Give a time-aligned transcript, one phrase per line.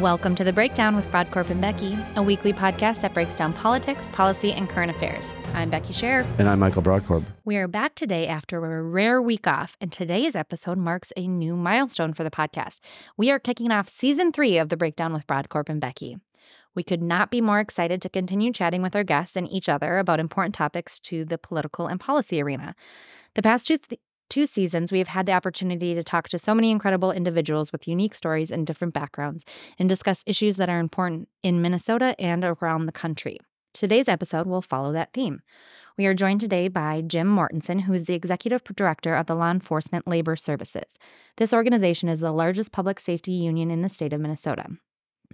[0.00, 4.06] Welcome to The Breakdown with Brodkorb and Becky, a weekly podcast that breaks down politics,
[4.12, 5.32] policy, and current affairs.
[5.54, 6.24] I'm Becky Scherr.
[6.38, 7.24] And I'm Michael Brodkorb.
[7.44, 11.56] We are back today after a rare week off, and today's episode marks a new
[11.56, 12.78] milestone for the podcast.
[13.16, 16.16] We are kicking off season three of The Breakdown with Brodkorb and Becky.
[16.76, 19.98] We could not be more excited to continue chatting with our guests and each other
[19.98, 22.76] about important topics to the political and policy arena.
[23.34, 26.54] The past two, th- two seasons, we have had the opportunity to talk to so
[26.54, 29.44] many incredible individuals with unique stories and different backgrounds
[29.78, 33.38] and discuss issues that are important in Minnesota and around the country.
[33.74, 35.40] Today's episode will follow that theme.
[35.96, 39.50] We are joined today by Jim Mortenson, who is the executive director of the Law
[39.50, 40.98] Enforcement Labor Services.
[41.36, 44.66] This organization is the largest public safety union in the state of Minnesota.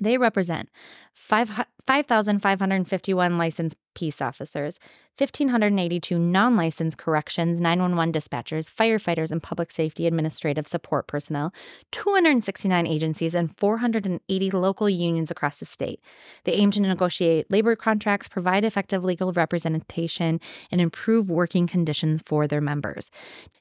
[0.01, 0.71] They represent
[1.13, 4.81] 5,551 licensed peace officers,
[5.17, 11.55] 1,582 non licensed corrections, 911 dispatchers, firefighters, and public safety administrative support personnel,
[11.93, 16.01] 269 agencies, and 480 local unions across the state.
[16.43, 20.41] They aim to negotiate labor contracts, provide effective legal representation,
[20.73, 23.13] and improve working conditions for their members.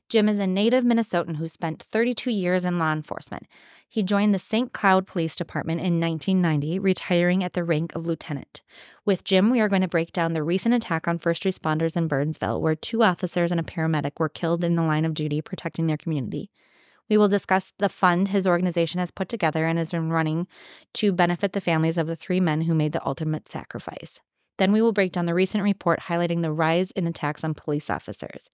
[0.10, 3.46] Jim is a native Minnesotan who spent 32 years in law enforcement.
[3.94, 4.74] He joined the St.
[4.74, 8.62] Cloud Police Department in 1990, retiring at the rank of lieutenant.
[9.06, 12.08] With Jim, we are going to break down the recent attack on first responders in
[12.08, 15.86] Burnsville, where two officers and a paramedic were killed in the line of duty protecting
[15.86, 16.50] their community.
[17.08, 20.48] We will discuss the fund his organization has put together and been running
[20.94, 24.20] to benefit the families of the three men who made the ultimate sacrifice.
[24.58, 27.92] Then we will break down the recent report highlighting the rise in attacks on police
[27.92, 28.50] officers.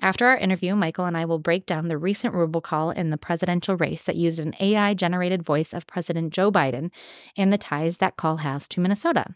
[0.00, 3.76] After our interview, Michael and I will break down the recent robocall in the presidential
[3.76, 6.90] race that used an AI generated voice of President Joe Biden
[7.36, 9.34] and the ties that call has to Minnesota.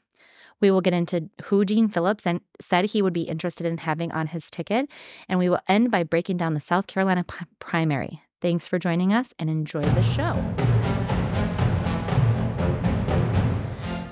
[0.61, 4.13] We will get into who Dean Phillips and said he would be interested in having
[4.13, 4.89] on his ticket,
[5.29, 8.23] and we will end by breaking down the South Carolina p- primary.
[8.41, 10.33] Thanks for joining us and enjoy the show.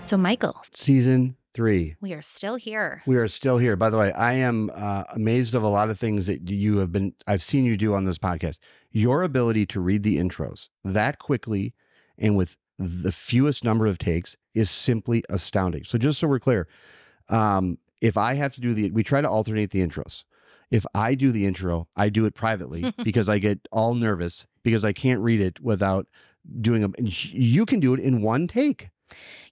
[0.00, 1.96] So, Michael, Season three.
[2.00, 3.02] we are still here.
[3.06, 3.76] We are still here.
[3.76, 6.92] By the way, I am uh, amazed of a lot of things that you have
[6.92, 8.58] been, I've seen you do on this podcast.
[8.92, 11.74] Your ability to read the intros that quickly
[12.18, 15.84] and with the fewest number of takes is simply astounding.
[15.84, 16.66] So, just so we're clear,
[17.28, 20.24] um, if I have to do the, we try to alternate the intros.
[20.70, 24.84] If I do the intro, I do it privately because I get all nervous because
[24.84, 26.06] I can't read it without
[26.60, 28.88] doing a, you can do it in one take.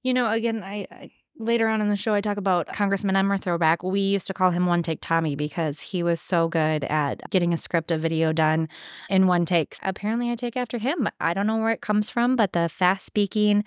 [0.02, 3.38] You know, again, I, I later on in the show I talk about Congressman Emmer
[3.38, 3.82] throwback.
[3.82, 7.54] We used to call him One Take Tommy because he was so good at getting
[7.54, 8.68] a script, a video done
[9.08, 9.76] in one take.
[9.82, 11.08] Apparently, I take after him.
[11.20, 13.64] I don't know where it comes from, but the fast speaking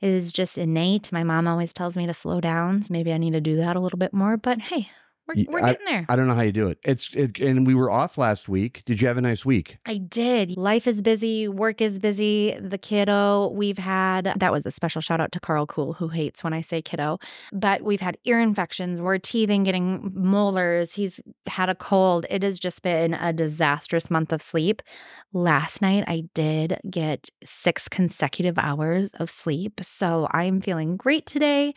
[0.00, 1.12] is just innate.
[1.12, 2.82] My mom always tells me to slow down.
[2.82, 4.36] So Maybe I need to do that a little bit more.
[4.36, 4.88] But hey,
[5.26, 6.06] we're, we're I- getting there.
[6.08, 6.78] I don't know how you do it.
[6.84, 8.82] It's it, and we were off last week.
[8.84, 9.78] Did you have a nice week?
[9.86, 10.56] I did.
[10.56, 12.56] Life is busy, work is busy.
[12.60, 16.44] The kiddo, we've had that was a special shout out to Carl Cool, who hates
[16.44, 17.18] when I say kiddo.
[17.52, 20.92] But we've had ear infections, we're teething, getting molars.
[20.92, 22.26] He's had a cold.
[22.30, 24.82] It has just been a disastrous month of sleep.
[25.32, 29.80] Last night, I did get six consecutive hours of sleep.
[29.82, 31.74] So I'm feeling great today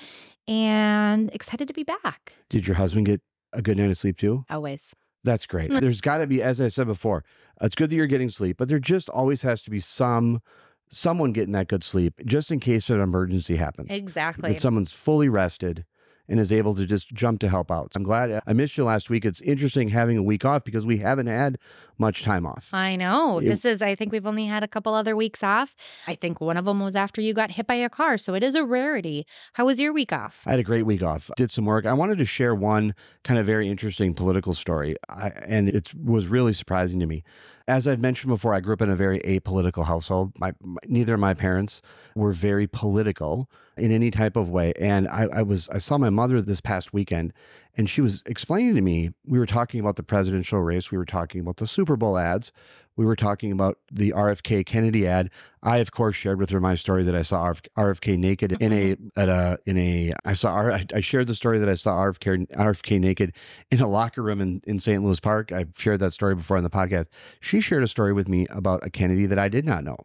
[0.48, 2.36] and excited to be back.
[2.50, 3.22] Did your husband get
[3.58, 4.46] a good night of sleep too?
[4.50, 4.94] Always.
[5.24, 5.72] That's great.
[5.72, 5.82] Mm.
[5.82, 7.24] There's got to be, as I said before,
[7.62, 10.42] it's good that you're getting sleep, but there just always has to be some
[10.90, 13.90] someone getting that good sleep just in case an emergency happens.
[13.92, 14.54] Exactly.
[14.54, 15.86] That someone's fully rested
[16.30, 17.92] and is able to just jump to help out.
[17.96, 19.26] I'm glad uh, I missed you last week.
[19.26, 21.58] It's interesting having a week off because we haven't had
[21.98, 22.70] much time off.
[22.74, 23.40] I know.
[23.40, 25.76] It- this is, I think we've only had a couple other weeks off.
[26.06, 28.18] I think one of them was after you got hit by a car.
[28.18, 29.26] So it is a rarity.
[29.54, 30.44] How was your week off?
[30.46, 31.32] I had a great week off.
[31.38, 31.86] Did some work.
[31.86, 32.94] I wanted to share one
[33.24, 37.24] kind of very interesting political story, I, and it was really surprising to me.
[37.68, 40.32] As I've mentioned before, I grew up in a very apolitical household.
[40.40, 41.82] My, my neither of my parents
[42.16, 46.10] were very political in any type of way, and I, I was I saw my
[46.10, 47.34] mother this past weekend,
[47.78, 49.12] and she was explaining to me.
[49.26, 50.92] We were talking about the presidential race.
[50.92, 52.52] We were talking about the Super Bowl ads.
[52.96, 55.30] We were talking about the RFK Kennedy ad.
[55.62, 58.74] I, of course, shared with her my story that I saw RF, RFK naked in
[58.74, 60.14] a at a in a.
[60.26, 63.34] I saw I shared the story that I saw RFK RFK naked
[63.70, 65.04] in a locker room in, in St.
[65.04, 65.52] Louis Park.
[65.52, 67.06] I've shared that story before on the podcast.
[67.40, 69.98] She shared a story with me about a Kennedy that I did not know,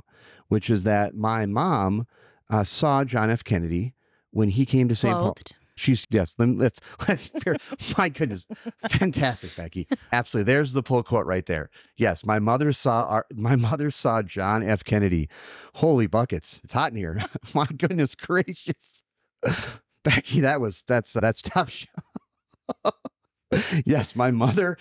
[0.49, 2.07] which is that my mom
[2.51, 3.43] uh, saw John F.
[3.43, 3.95] Kennedy
[4.33, 5.15] when he came to St.
[5.15, 5.35] Paul.
[5.77, 6.35] She's yes.
[6.39, 7.31] Let, let's, let's
[7.97, 8.45] my goodness,
[8.89, 9.89] fantastic, Becky.
[10.13, 10.53] Absolutely.
[10.53, 11.71] There's the pull quote right there.
[11.97, 14.85] Yes, my mother saw our, my mother saw John F.
[14.85, 15.29] Kennedy.
[15.75, 16.61] Holy buckets!
[16.65, 17.25] It's hot in here.
[17.55, 19.03] my goodness gracious,
[20.05, 20.41] Becky.
[20.41, 21.87] That was that's that's top show.
[23.87, 24.77] yes, my mother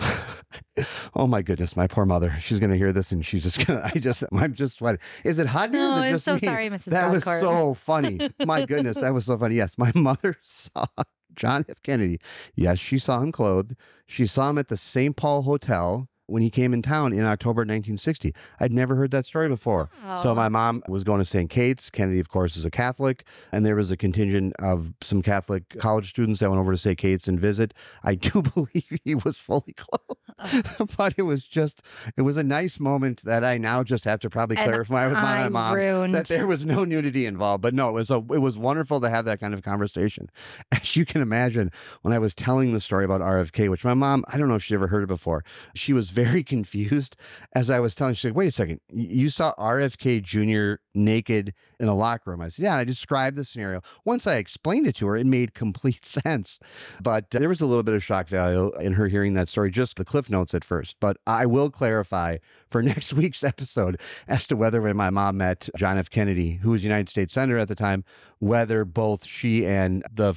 [1.14, 2.34] oh my goodness, my poor mother.
[2.40, 5.00] She's gonna hear this and she's just gonna I just I'm just sweating.
[5.24, 5.78] Is it hot here?
[5.78, 6.40] No, Is it oh, I'm just so me?
[6.40, 6.84] sorry, Mrs.
[6.84, 8.30] That was so funny.
[8.44, 9.56] My goodness, that was so funny.
[9.56, 10.86] Yes, my mother saw
[11.34, 11.82] John F.
[11.82, 12.20] Kennedy.
[12.54, 13.74] Yes, she saw him clothed.
[14.06, 15.16] She saw him at the St.
[15.16, 18.34] Paul Hotel when he came in town in October 1960.
[18.60, 19.90] I'd never heard that story before.
[20.22, 20.34] So Oh.
[20.34, 21.50] my mom was going to St.
[21.50, 21.90] Kate's.
[21.90, 26.08] Kennedy, of course, is a Catholic, and there was a contingent of some Catholic college
[26.10, 26.96] students that went over to St.
[26.96, 27.74] Kate's and visit.
[28.02, 31.82] I do believe he was fully clothed, but it was just
[32.16, 35.16] it was a nice moment that I now just have to probably And clarify with
[35.16, 36.14] my, my mom ruined.
[36.14, 37.62] that there was no nudity involved.
[37.62, 40.30] But no, it was a it was wonderful to have that kind of conversation.
[40.72, 41.70] As you can imagine,
[42.02, 44.62] when I was telling the story about RFK, which my mom, I don't know if
[44.62, 47.16] she ever heard it before, she was very confused
[47.54, 48.14] as I was telling.
[48.14, 50.82] She's like, "Wait a second, you saw RFK Jr.
[50.94, 53.82] naked in a locker room?" I said, "Yeah." And I described the scenario.
[54.04, 56.58] Once I explained it to her, it made complete sense.
[57.02, 59.70] But uh, there was a little bit of shock value in her hearing that story,
[59.70, 60.96] just the cliff notes at first.
[61.00, 62.38] But I will clarify
[62.70, 66.10] for next week's episode as to whether when my mom met John F.
[66.10, 68.04] Kennedy, who was United States Senator at the time,
[68.38, 70.34] whether both she and the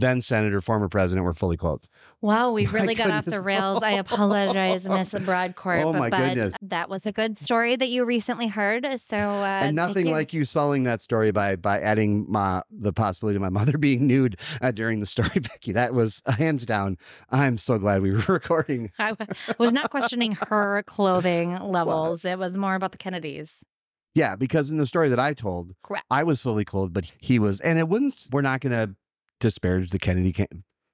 [0.00, 1.88] then Senator, former president, were fully clothed.
[2.20, 3.82] Wow, we My really got off the rails.
[3.82, 5.84] I apologize, Miss Brodkorb.
[5.84, 6.56] Oh, but, my but goodness.
[6.62, 8.86] that was a good story that you recently heard.
[9.00, 10.12] So uh, and nothing you.
[10.12, 14.06] like you selling that story by by adding my the possibility of my mother being
[14.06, 15.72] nude uh, during the story, Becky.
[15.72, 16.98] That was uh, hands down.
[17.30, 18.92] I'm so glad we were recording.
[18.98, 19.16] I
[19.58, 22.24] was not questioning her clothing levels.
[22.24, 23.52] It was more about the Kennedys.
[24.14, 26.04] Yeah, because in the story that I told, Correct.
[26.10, 28.26] I was fully clothed, but he was, and it wouldn't.
[28.32, 28.94] We're not going to
[29.40, 30.46] disparage the Kennedy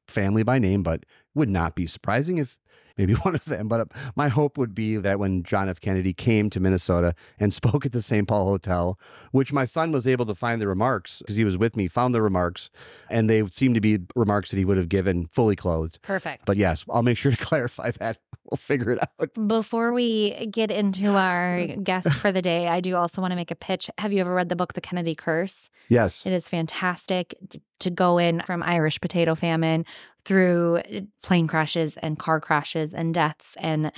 [0.08, 1.04] family by name, but
[1.34, 2.58] would not be surprising if
[2.96, 3.68] maybe one of them.
[3.68, 3.84] But uh,
[4.14, 5.80] my hope would be that when John F.
[5.80, 8.26] Kennedy came to Minnesota and spoke at the St.
[8.26, 8.98] Paul Hotel,
[9.32, 12.14] which my son was able to find the remarks because he was with me, found
[12.14, 12.70] the remarks,
[13.10, 16.00] and they seemed to be remarks that he would have given fully clothed.
[16.02, 16.46] Perfect.
[16.46, 18.18] But yes, I'll make sure to clarify that.
[18.50, 19.48] We'll figure it out.
[19.48, 23.50] Before we get into our guest for the day, I do also want to make
[23.50, 23.90] a pitch.
[23.98, 25.68] Have you ever read the book The Kennedy Curse?
[25.88, 26.24] Yes.
[26.24, 27.34] It is fantastic
[27.80, 29.84] to go in from Irish potato famine
[30.24, 33.56] through eh, plane crashes and car crashes and deaths.
[33.58, 33.90] And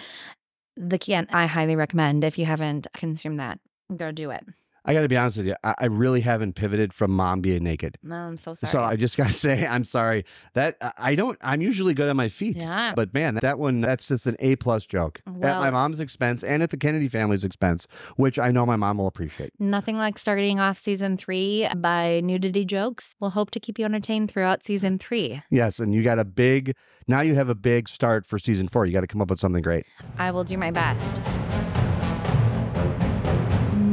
[0.77, 3.59] the can I highly recommend if you haven't consumed that,
[3.95, 4.45] go do it.
[4.89, 5.55] I got to be honest with you.
[5.63, 7.99] I, I really haven't pivoted from mom being naked.
[8.03, 8.71] No, I'm so sorry.
[8.71, 10.25] So I just got to say, I'm sorry
[10.55, 12.57] that I- don't, I'm usually good on my feet.
[12.57, 12.95] yeah.
[12.97, 16.63] But man, that one, that's just an A plus joke at my mom's expense and
[16.63, 17.87] at the Kennedy family's expense,
[18.17, 19.53] which I know my mom will appreciate.
[19.59, 23.15] Nothing like starting off season three by nudity jokes.
[23.21, 25.43] We'll hope to keep you entertained throughout season three.
[25.51, 25.79] Yes.
[25.81, 26.75] And you got a big,
[27.07, 28.87] now you have a big start for season four.
[28.87, 29.85] You got to come up with something great.
[30.19, 31.21] I will do my best.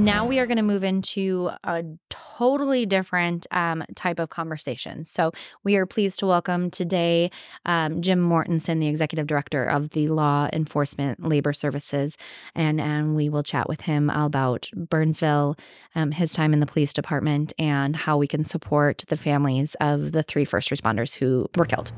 [0.06, 5.04] Now we are going to move into a totally different um, type of conversation.
[5.04, 5.31] So
[5.63, 7.31] we are pleased to welcome today
[7.66, 12.18] um, Jim Mortenson, the executive director of the Law Enforcement Labor Services,
[12.54, 15.57] and and we will chat with him about Burnsville,
[15.96, 20.12] um, his time in the police department, and how we can support the families of
[20.12, 21.92] the three first responders who were killed.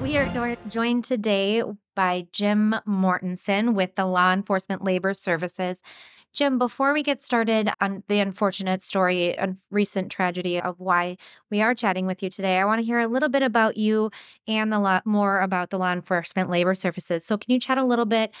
[0.00, 1.62] We are joined today
[1.94, 5.82] by Jim Mortenson with the Law Enforcement Labor Services.
[6.32, 11.16] Jim, before we get started on the unfortunate story and recent tragedy of why
[11.50, 14.10] we are chatting with you today, I want to hear a little bit about you
[14.48, 17.24] and the lot more about the Law Enforcement Labor Services.
[17.24, 18.32] So, can you chat a little bit?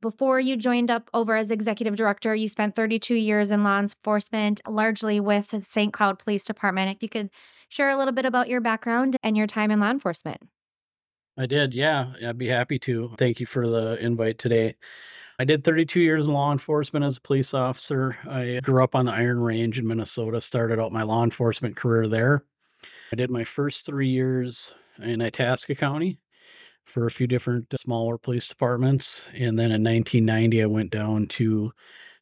[0.00, 4.60] Before you joined up over as executive director, you spent 32 years in law enforcement,
[4.66, 5.92] largely with St.
[5.92, 6.94] Cloud Police Department.
[6.94, 7.30] If you could
[7.68, 10.42] share a little bit about your background and your time in law enforcement.
[11.38, 12.12] I did, yeah.
[12.26, 13.12] I'd be happy to.
[13.16, 14.74] Thank you for the invite today.
[15.38, 18.16] I did 32 years in law enforcement as a police officer.
[18.28, 22.08] I grew up on the Iron Range in Minnesota, started out my law enforcement career
[22.08, 22.42] there.
[23.12, 26.18] I did my first three years in Itasca County
[26.84, 29.28] for a few different uh, smaller police departments.
[29.32, 31.72] And then in 1990, I went down to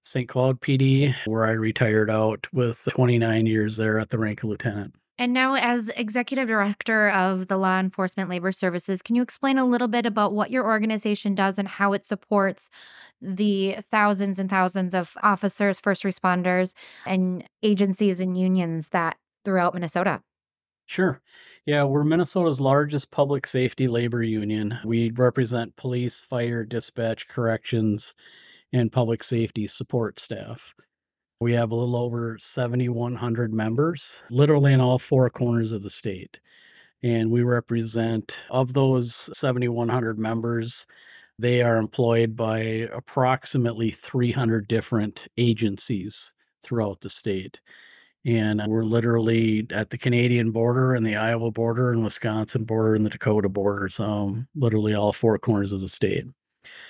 [0.03, 0.29] St.
[0.29, 4.95] Cloud PD, where I retired out with 29 years there at the rank of lieutenant.
[5.19, 9.65] And now, as executive director of the Law Enforcement Labor Services, can you explain a
[9.65, 12.69] little bit about what your organization does and how it supports
[13.23, 16.75] the thousands and thousands of officers, first responders,
[17.07, 20.23] and agencies and unions that throughout Minnesota?
[20.85, 21.23] Sure.
[21.65, 24.79] Yeah, we're Minnesota's largest public safety labor union.
[24.85, 28.15] We represent police, fire, dispatch, corrections,
[28.73, 30.75] and public safety support staff.
[31.41, 36.41] We have a little over 7,100 members, literally in all four corners of the state.
[37.03, 40.87] And we represent, of those 7,100 members,
[41.39, 42.59] they are employed by
[42.93, 47.61] approximately 300 different agencies throughout the state.
[48.25, 53.07] And we're literally at the Canadian border and the Iowa border and Wisconsin border and
[53.07, 53.89] the Dakota border.
[53.89, 56.25] So literally all four corners of the state.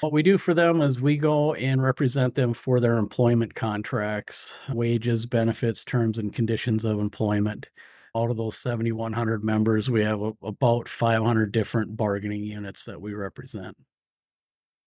[0.01, 4.59] What we do for them is we go and represent them for their employment contracts,
[4.73, 7.69] wages, benefits, terms, and conditions of employment.
[8.15, 13.13] Out of those 7,100 members, we have a, about 500 different bargaining units that we
[13.13, 13.77] represent.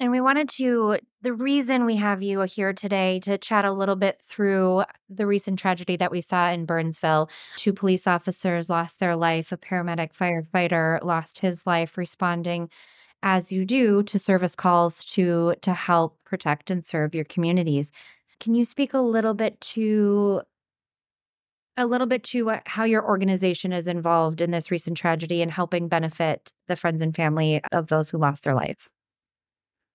[0.01, 3.97] And we wanted to, the reason we have you here today to chat a little
[3.97, 7.29] bit through the recent tragedy that we saw in Burnsville.
[7.57, 12.69] Two police officers lost their life, a paramedic firefighter lost his life responding
[13.23, 17.91] as you do to service calls to to help protect and serve your communities.
[18.39, 20.41] Can you speak a little bit to
[21.77, 25.49] a little bit to what, how your organization is involved in this recent tragedy and
[25.49, 28.89] helping benefit the friends and family of those who lost their life?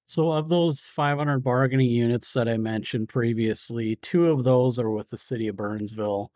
[0.04, 5.10] So, of those 500 bargaining units that I mentioned previously, two of those are with
[5.10, 6.30] the city of Burnsville.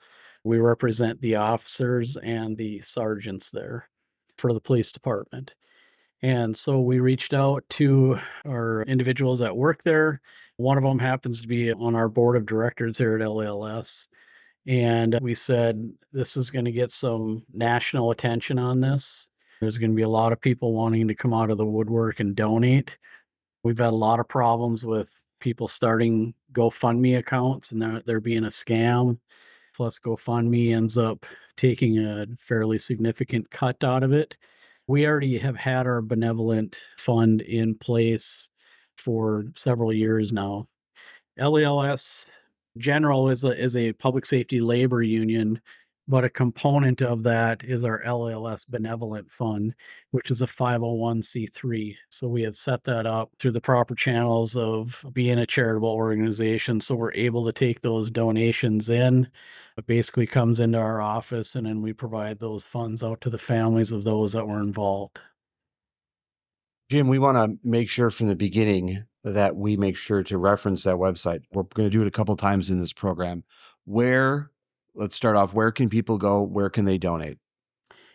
[0.45, 3.89] We represent the officers and the sergeants there
[4.37, 5.55] for the police department.
[6.23, 10.21] And so we reached out to our individuals that work there.
[10.57, 14.09] One of them happens to be on our board of directors here at LELS.
[14.67, 19.31] And we said, this is going to get some national attention on this.
[19.61, 22.21] There's going to be a lot of people wanting to come out of the woodwork
[22.21, 22.99] and donate.
[23.63, 25.11] We've had a lot of problems with
[25.41, 29.19] people starting GoFundMe accounts and there, there being a scam.
[29.75, 31.25] Plus, GoFundMe ends up
[31.57, 34.37] taking a fairly significant cut out of it
[34.89, 38.51] we already have had our benevolent fund in place
[38.97, 40.67] for several years now.
[41.39, 42.27] LELS
[42.79, 45.61] General is a, is a public safety labor union,
[46.09, 49.75] but a component of that is our LELS Benevolent Fund,
[50.11, 51.95] which is a 501c3.
[52.19, 56.81] So we have set that up through the proper channels of being a charitable organization.
[56.81, 59.29] So we're able to take those donations in
[59.77, 63.39] it basically comes into our office and then we provide those funds out to the
[63.39, 65.21] families of those that were involved.
[66.91, 70.83] Jim, we want to make sure from the beginning that we make sure to reference
[70.83, 71.43] that website.
[71.53, 73.45] We're going to do it a couple times in this program.
[73.85, 74.51] Where,
[74.97, 76.43] let's start off, where can people go?
[76.43, 77.39] Where can they donate?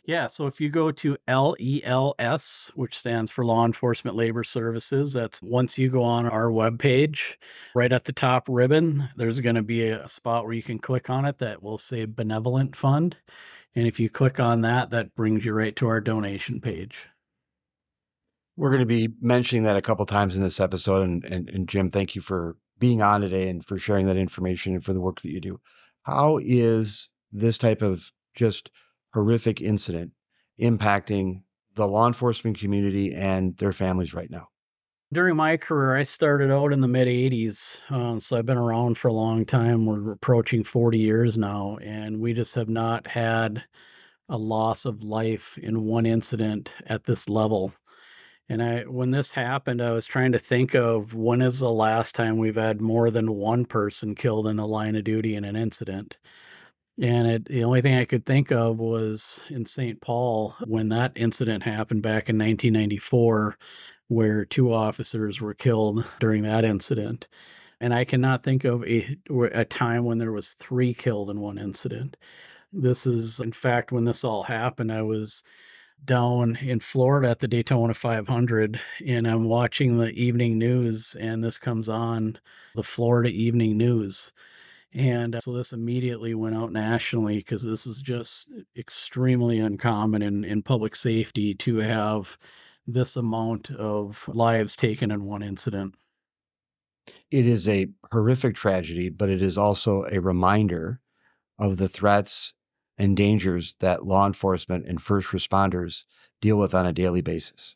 [0.05, 5.41] Yeah, so if you go to LELS, which stands for Law Enforcement Labor Services, that's
[5.41, 7.35] once you go on our webpage,
[7.73, 11.09] right at the top ribbon, there's going to be a spot where you can click
[11.09, 13.15] on it that will say Benevolent Fund.
[13.75, 17.07] And if you click on that, that brings you right to our donation page.
[18.57, 21.07] We're going to be mentioning that a couple times in this episode.
[21.07, 24.73] And, and, and Jim, thank you for being on today and for sharing that information
[24.73, 25.61] and for the work that you do.
[26.03, 28.69] How is this type of just
[29.13, 30.11] horrific incident
[30.59, 31.43] impacting
[31.75, 34.47] the law enforcement community and their families right now?
[35.11, 37.79] During my career, I started out in the mid 80s.
[37.91, 39.85] Um, so I've been around for a long time.
[39.85, 43.63] We're approaching 40 years now, and we just have not had
[44.27, 47.73] a loss of life in one incident at this level.
[48.49, 52.15] And I, when this happened, I was trying to think of when is the last
[52.15, 55.55] time we've had more than one person killed in the line of duty in an
[55.55, 56.17] incident.
[57.01, 59.99] And it, the only thing I could think of was in St.
[59.99, 63.57] Paul when that incident happened back in 1994,
[64.07, 67.27] where two officers were killed during that incident.
[67.79, 71.57] And I cannot think of a, a time when there was three killed in one
[71.57, 72.15] incident.
[72.71, 75.43] This is, in fact, when this all happened, I was
[76.05, 81.57] down in Florida at the Daytona 500 and I'm watching the evening news and this
[81.57, 82.39] comes on
[82.75, 84.33] the Florida Evening News
[84.93, 90.43] and uh, so this immediately went out nationally because this is just extremely uncommon in,
[90.43, 92.37] in public safety to have
[92.85, 95.95] this amount of lives taken in one incident.
[97.31, 101.01] It is a horrific tragedy, but it is also a reminder
[101.59, 102.53] of the threats
[102.97, 106.03] and dangers that law enforcement and first responders
[106.41, 107.75] deal with on a daily basis.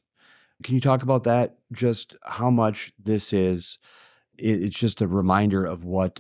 [0.64, 1.58] Can you talk about that?
[1.72, 3.80] Just how much this is?
[4.38, 6.20] It's just a reminder of what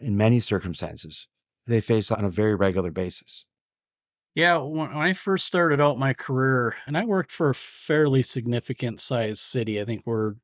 [0.00, 1.28] in many circumstances
[1.66, 3.46] they face on a very regular basis.
[4.34, 9.00] Yeah, when I first started out my career, and I worked for a fairly significant
[9.00, 10.34] sized city, I think we're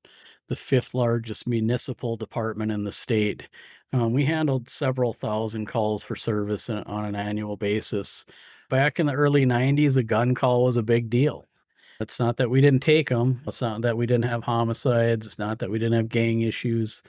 [0.49, 3.49] the fifth largest municipal department in the state.
[3.93, 8.26] Um, we handled several thousand calls for service on an annual basis.
[8.69, 11.47] Back in the early 90s, a gun call was a big deal.
[12.00, 13.41] It's not that we didn't take them.
[13.47, 15.26] It's not that we didn't have homicides.
[15.26, 17.03] It's not that we didn't have gang issues.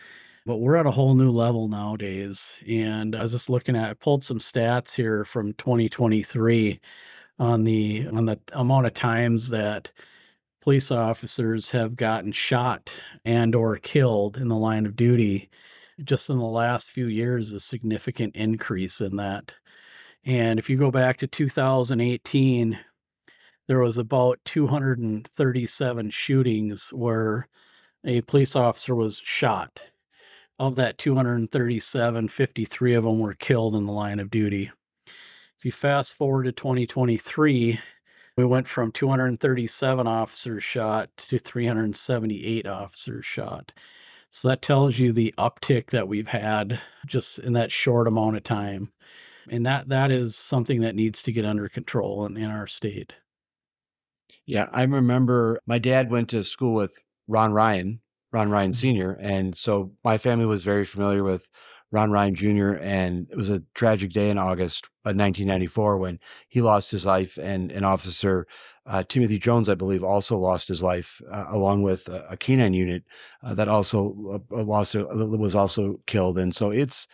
[0.45, 2.59] But we're at a whole new level nowadays.
[2.67, 6.79] And I was just looking at I pulled some stats here from 2023
[7.39, 9.91] on the on the amount of times that
[10.61, 12.91] police officers have gotten shot
[13.25, 15.49] and or killed in the line of duty
[16.03, 19.53] just in the last few years a significant increase in that
[20.25, 22.79] And if you go back to 2018,
[23.67, 27.47] there was about 237 shootings where
[28.05, 29.81] a police officer was shot.
[30.57, 34.71] Of that 237, 53 of them were killed in the line of duty.
[35.57, 37.79] If you fast forward to 2023,
[38.37, 43.73] we went from 237 officers shot to 378 officers shot.
[44.29, 48.43] So that tells you the uptick that we've had just in that short amount of
[48.43, 48.91] time.
[49.49, 53.13] And that that is something that needs to get under control in, in our state.
[54.45, 56.97] Yeah, I remember my dad went to school with
[57.27, 58.01] Ron Ryan,
[58.35, 58.73] Ron Ryan.
[58.73, 59.17] Sr.
[59.21, 61.47] And so my family was very familiar with
[61.91, 62.73] Ron Ryan Jr.
[62.81, 67.39] And it was a tragic day in August of 1994 when he lost his life,
[67.41, 68.45] and an officer,
[68.87, 72.73] uh, Timothy Jones, I believe, also lost his life, uh, along with a, a canine
[72.73, 73.03] unit
[73.41, 76.37] uh, that also uh, lost was also killed.
[76.37, 77.07] And so it's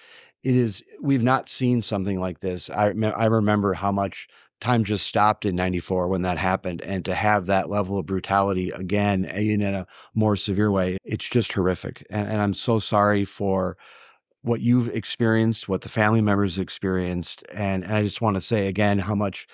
[0.43, 2.67] it is we've not seen something like this.
[2.71, 4.27] I I remember how much
[4.61, 8.69] time just stopped in 94 when that happened and to have that level of brutality
[8.69, 13.25] again eh, in a more severe way it's just horrific and, and i'm so sorry
[13.25, 13.75] for
[14.43, 18.67] what you've experienced what the family members experienced and, and i just want to say
[18.67, 19.47] again how much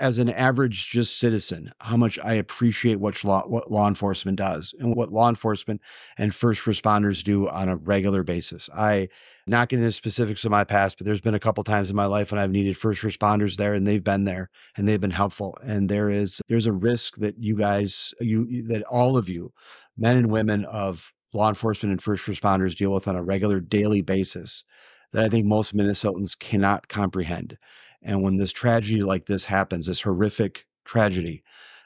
[0.00, 4.74] as an average just citizen how much i appreciate what law what law enforcement does
[4.80, 5.80] and what law enforcement
[6.18, 8.68] and first responders do on a regular basis.
[8.74, 9.08] I
[9.46, 12.06] not getting into specifics of my past but there's been a couple times in my
[12.06, 15.56] life when i've needed first responders there and they've been there and they've been helpful.
[15.62, 19.52] And there is there's a risk that you guys you that all of you
[19.96, 24.02] men and women of law enforcement and first responders deal with on a regular daily
[24.02, 24.64] basis
[25.12, 27.58] that i think most minnesotans cannot comprehend
[28.04, 31.42] and when this tragedy like this happens, this horrific tragedy,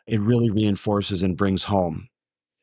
[0.07, 2.09] it really reinforces and brings home.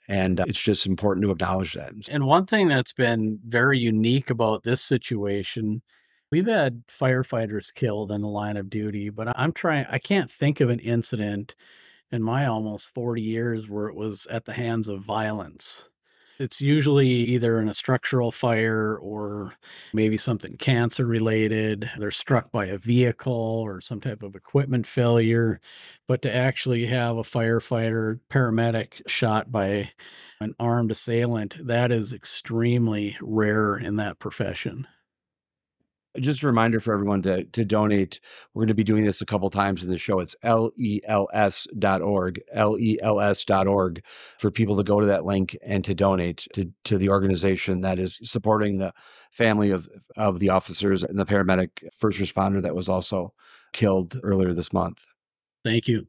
[0.08, 1.94] And uh, it's just important to acknowledge that.
[2.10, 5.82] And one thing that's been very unique about this situation,
[6.32, 10.60] we've had firefighters killed in the line of duty, but I'm trying, I can't think
[10.60, 11.56] of an incident
[12.12, 15.86] in my almost 40 years where it was at the hands of violence.
[16.38, 19.54] It's usually either in a structural fire or
[19.94, 21.90] maybe something cancer related.
[21.98, 25.62] They're struck by a vehicle or some type of equipment failure.
[26.08, 29.92] But to actually have a firefighter, paramedic shot by
[30.42, 34.88] an armed assailant, that is extremely rare in that profession
[36.20, 38.20] just a reminder for everyone to to donate.
[38.54, 40.20] We're going to be doing this a couple times in the show.
[40.20, 44.04] It's lels.org, lels.org
[44.38, 48.00] for people to go to that link and to donate to to the organization that
[48.00, 48.94] is supporting the
[49.32, 53.34] family of of the officers and the paramedic first responder that was also
[53.74, 55.06] killed earlier this month.
[55.64, 56.08] Thank you.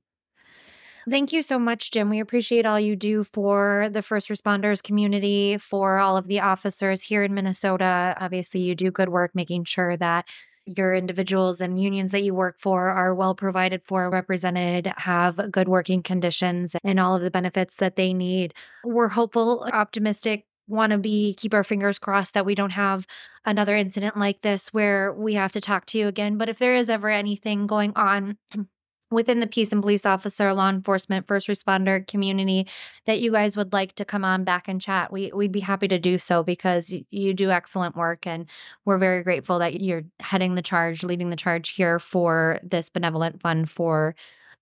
[1.09, 2.11] Thank you so much, Jim.
[2.11, 7.03] We appreciate all you do for the first responders community, for all of the officers
[7.03, 8.17] here in Minnesota.
[8.19, 10.27] Obviously, you do good work making sure that
[10.67, 15.69] your individuals and unions that you work for are well provided for, represented, have good
[15.69, 18.53] working conditions, and all of the benefits that they need.
[18.83, 23.07] We're hopeful, optimistic, want to be keep our fingers crossed that we don't have
[23.45, 26.37] another incident like this where we have to talk to you again.
[26.37, 28.39] But if there is ever anything going on,
[29.11, 32.67] within the peace and police officer, law enforcement, first responder community
[33.07, 35.89] that you guys would like to come on back and chat, we, we'd be happy
[35.89, 38.27] to do so because you do excellent work.
[38.27, 38.47] And
[38.85, 43.41] we're very grateful that you're heading the charge, leading the charge here for this benevolent
[43.41, 44.15] fund for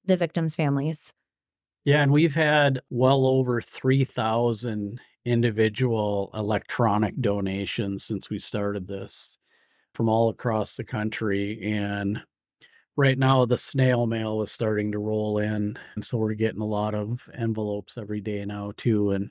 [0.05, 1.13] the victims' families.
[1.85, 9.39] Yeah, and we've had well over 3,000 individual electronic donations since we started this
[9.95, 11.61] from all across the country.
[11.63, 12.23] And
[12.97, 16.67] right now the snail mail is starting to roll in and so we're getting a
[16.67, 19.31] lot of envelopes every day now too and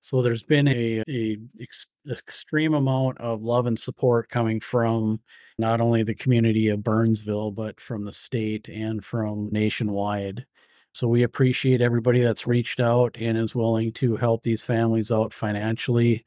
[0.00, 5.20] so there's been a, a ex- extreme amount of love and support coming from
[5.58, 10.46] not only the community of burnsville but from the state and from nationwide.
[10.92, 15.32] So we appreciate everybody that's reached out and is willing to help these families out
[15.32, 16.24] financially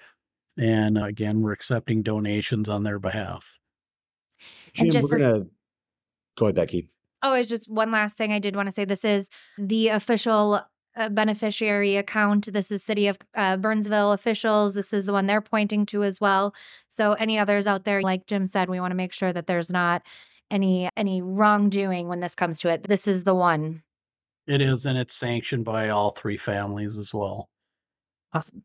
[0.56, 3.56] and again we're accepting donations on their behalf.
[4.74, 5.46] Jim, we're gonna
[6.36, 6.90] Go ahead, Becky.
[7.22, 8.86] Oh, it's just one last thing I did want to say.
[8.86, 10.62] This is the official
[10.96, 12.52] uh, beneficiary account.
[12.52, 14.76] This is City of uh, Burnsville officials.
[14.76, 16.54] This is the one they're pointing to as well.
[16.90, 19.72] So any others out there, like Jim said, we want to make sure that there's
[19.72, 20.04] not
[20.52, 22.88] any any wrongdoing when this comes to it.
[22.88, 23.84] This is the one.
[24.46, 27.50] It is, and it's sanctioned by all three families as well.
[28.34, 28.64] Awesome.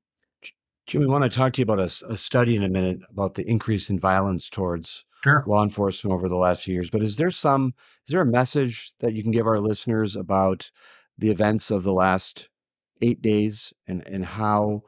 [0.86, 3.34] Jim, we want to talk to you about a, a study in a minute about
[3.34, 5.44] the increase in violence towards sure.
[5.46, 6.90] law enforcement over the last few years.
[6.90, 7.74] But is there some
[8.06, 10.70] is there a message that you can give our listeners about
[11.18, 12.48] the events of the last
[13.02, 14.82] eight days and and how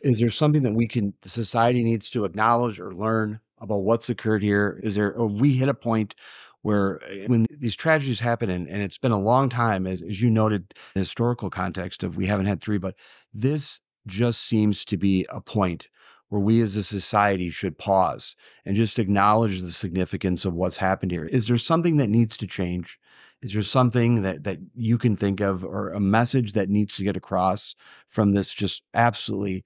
[0.00, 4.08] is there something that we can the society needs to acknowledge or learn about what's
[4.08, 4.80] occurred here?
[4.82, 6.14] Is there or we hit a point
[6.62, 10.20] where eh, when these tragedies happen, and, and it's been a long time, as, as
[10.20, 12.94] you noted, the historical context of we haven't had three, but
[13.32, 15.88] this just seems to be a point
[16.34, 21.12] where we as a society should pause and just acknowledge the significance of what's happened
[21.12, 21.26] here.
[21.26, 22.98] Is there something that needs to change?
[23.40, 27.04] Is there something that that you can think of or a message that needs to
[27.04, 27.76] get across
[28.08, 29.64] from this just absolutely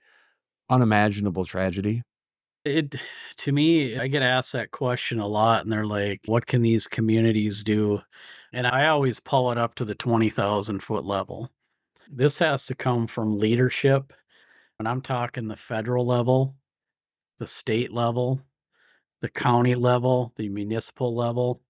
[0.69, 2.03] unimaginable tragedy?
[2.67, 2.97] It
[3.39, 6.87] to me, I get asked that question a lot and they're like, what can these
[6.87, 8.03] communities do?
[8.53, 11.51] And I always pull it up to the 20,000 foot level.
[12.13, 14.13] This has to come from leadership.
[14.79, 16.55] And I'm talking the federal level,
[17.39, 18.41] the state level,
[19.21, 21.63] the county level, the municipal level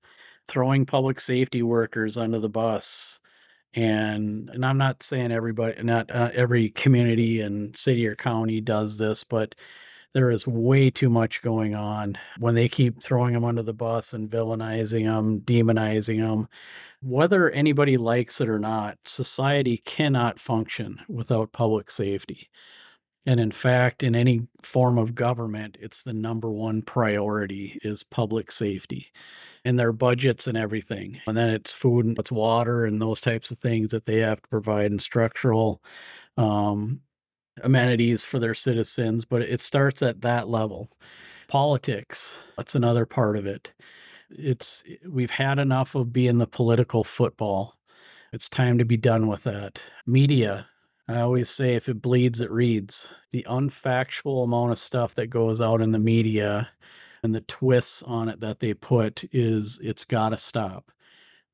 [0.49, 3.21] throwing public safety workers under the bus
[3.75, 8.99] and and I'm not saying everybody not uh, every community and city or county does
[8.99, 9.55] this but
[10.15, 12.17] there is way too much going on.
[12.39, 16.49] When they keep throwing them under the bus and villainizing them demonizing them
[17.01, 22.49] whether anybody likes it or not society cannot function without public safety
[23.29, 28.51] and in fact in any form of government it's the number one priority is public
[28.51, 29.13] safety
[29.65, 31.21] and their budgets and everything.
[31.27, 34.41] And then it's food and it's water and those types of things that they have
[34.41, 35.83] to provide and structural
[36.39, 37.01] um,
[37.63, 39.25] amenities for their citizens.
[39.25, 40.89] But it starts at that level.
[41.49, 43.73] Politics, that's another part of it.
[44.31, 47.79] It's we've had enough of being the political football.
[48.33, 49.83] It's time to be done with that.
[50.07, 50.67] Media,
[51.09, 53.09] I always say if it bleeds, it reads.
[53.31, 56.69] The unfactual amount of stuff that goes out in the media
[57.23, 60.93] and the twists on it that they put is it's got to stop.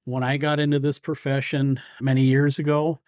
[0.05, 2.99] When I got into this profession many years ago,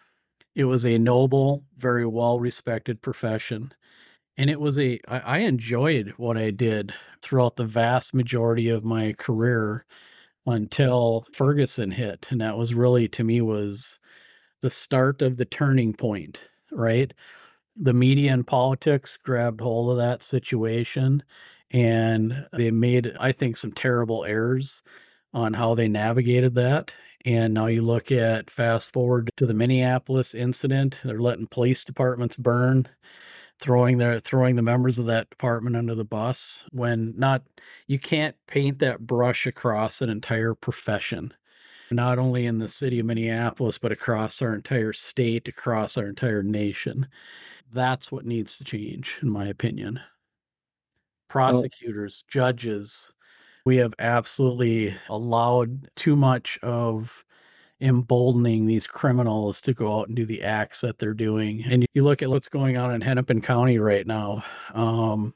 [0.55, 3.73] it was a noble, very well respected profession.
[4.37, 8.85] And it was a, I, I enjoyed what I did throughout the vast majority of
[8.85, 9.85] my career
[10.45, 12.27] until Ferguson hit.
[12.29, 13.99] And that was really, to me, was
[14.61, 16.39] the start of the turning point,
[16.71, 17.13] right?
[17.75, 21.23] The media and politics grabbed hold of that situation
[21.71, 24.83] and they made i think some terrible errors
[25.33, 26.93] on how they navigated that
[27.25, 32.37] and now you look at fast forward to the minneapolis incident they're letting police departments
[32.37, 32.87] burn
[33.59, 37.43] throwing their throwing the members of that department under the bus when not
[37.85, 41.33] you can't paint that brush across an entire profession
[41.91, 46.43] not only in the city of minneapolis but across our entire state across our entire
[46.43, 47.07] nation
[47.71, 49.99] that's what needs to change in my opinion
[51.27, 53.13] prosecutors, judges.
[53.65, 57.25] We have absolutely allowed too much of
[57.79, 61.63] emboldening these criminals to go out and do the acts that they're doing.
[61.63, 65.35] And you look at what's going on in Hennepin County right now, um,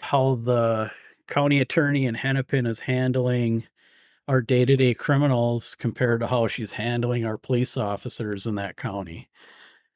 [0.00, 0.90] how the
[1.26, 3.64] county attorney in Hennepin is handling
[4.30, 8.76] our day to day criminals compared to how she's handling our police officers in that
[8.76, 9.28] county.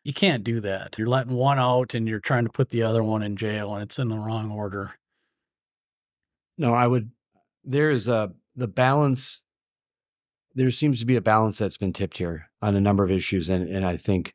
[0.02, 0.98] You can't do that.
[0.98, 3.82] You're letting one out and you're trying to put the other one in jail, and
[3.84, 4.94] it's in the wrong order.
[6.58, 7.12] No, I would.
[7.62, 9.40] There is a the balance.
[10.56, 13.48] There seems to be a balance that's been tipped here on a number of issues,
[13.48, 14.34] and and I think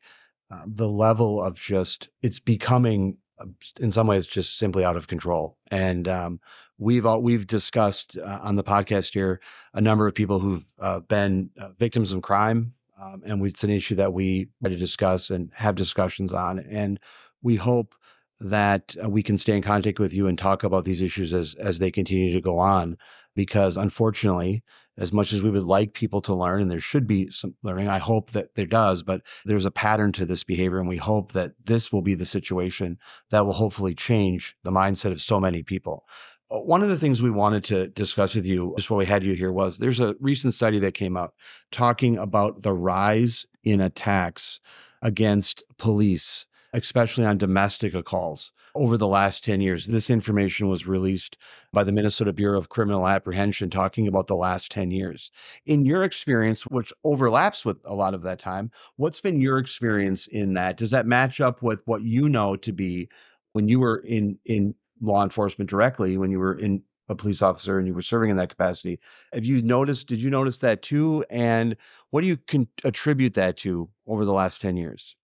[0.50, 3.46] uh, the level of just it's becoming uh,
[3.78, 5.58] in some ways just simply out of control.
[5.70, 6.40] And um,
[6.80, 9.40] we've all, we've discussed uh, on the podcast here
[9.74, 13.70] a number of people who've uh, been uh, victims of crime, um, and it's an
[13.70, 16.58] issue that we try to discuss and have discussions on.
[16.58, 16.98] And
[17.42, 17.94] we hope
[18.40, 21.54] that uh, we can stay in contact with you and talk about these issues as
[21.56, 22.96] as they continue to go on
[23.36, 24.62] because unfortunately
[24.96, 27.86] as much as we would like people to learn and there should be some learning
[27.86, 31.32] i hope that there does but there's a pattern to this behavior and we hope
[31.32, 35.62] that this will be the situation that will hopefully change the mindset of so many
[35.62, 36.06] people
[36.50, 39.24] Uh, one of the things we wanted to discuss with you just while we had
[39.24, 41.34] you here was there's a recent study that came out
[41.70, 44.60] talking about the rise in attacks
[45.02, 49.86] against police especially on domestic calls over the last 10 years.
[49.86, 51.36] This information was released
[51.72, 55.30] by the Minnesota Bureau of Criminal Apprehension talking about the last 10 years.
[55.66, 60.26] In your experience, which overlaps with a lot of that time, what's been your experience
[60.28, 60.76] in that?
[60.76, 63.08] Does that match up with what you know to be
[63.52, 67.78] when you were in in law enforcement directly, when you were in a police officer
[67.78, 69.00] and you were serving in that capacity.
[69.32, 71.24] Have you noticed, did you notice that too?
[71.28, 71.76] And
[72.10, 75.16] what do you can attribute that to over the last 10 years?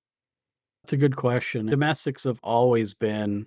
[0.82, 1.66] It's a good question.
[1.66, 3.46] Domestics have always been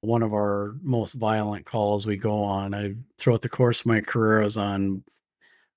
[0.00, 2.74] one of our most violent calls we go on.
[2.74, 5.02] I throughout the course of my career I was on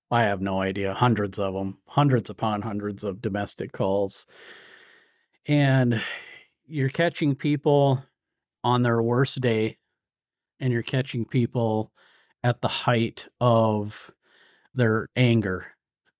[0.09, 4.25] I have no idea, hundreds of them, hundreds upon hundreds of domestic calls.
[5.47, 6.01] And
[6.65, 8.03] you're catching people
[8.63, 9.77] on their worst day
[10.59, 11.91] and you're catching people
[12.43, 14.11] at the height of
[14.73, 15.67] their anger.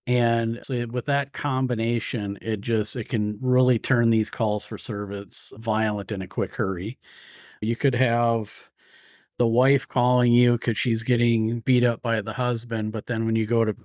[0.06, 5.52] And so with that combination, it just it can really turn these calls for service
[5.58, 6.98] violent in a quick hurry.
[7.62, 8.70] You could have
[9.38, 13.36] the wife calling you because she's getting beat up by the husband, but then when
[13.36, 13.76] you go to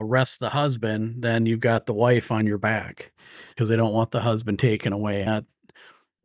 [0.00, 3.12] arrest the husband, then you've got the wife on your back
[3.50, 5.22] because they don't want the husband taken away.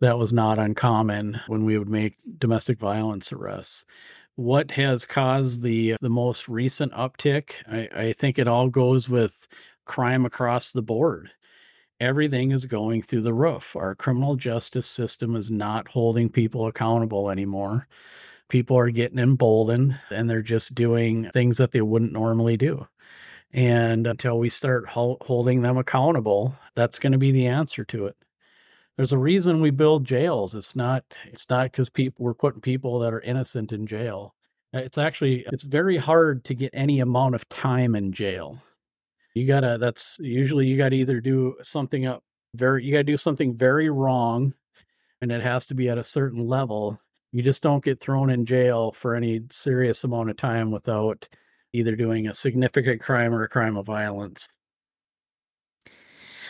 [0.02, 3.86] That was not uncommon when we would make domestic violence arrests.
[4.36, 7.52] What has caused the the most recent uptick?
[7.72, 9.48] I, I think it all goes with
[9.86, 11.32] crime across the board.
[12.00, 13.76] Everything is going through the roof.
[13.76, 17.88] Our criminal justice system is not holding people accountable anymore.
[18.50, 22.88] People are getting emboldened and they're just doing things that they wouldn't normally do.
[23.54, 28.08] And until we start ho- holding them accountable, that's going to be the answer to
[28.08, 28.16] it.
[29.02, 30.54] There's a reason we build jails.
[30.54, 34.36] It's not it's not because people we're putting people that are innocent in jail.
[34.76, 38.62] Uh, it's actually it's very hard to get any amount of time in jail.
[39.34, 43.58] You gotta that's usually you gotta either do something up very you gotta do something
[43.58, 44.54] very wrong
[45.20, 47.02] and it has to be at a certain level.
[47.32, 51.28] You just don't get thrown in jail for any serious amount of time without
[51.74, 54.48] either doing a significant crime or a crime of violence.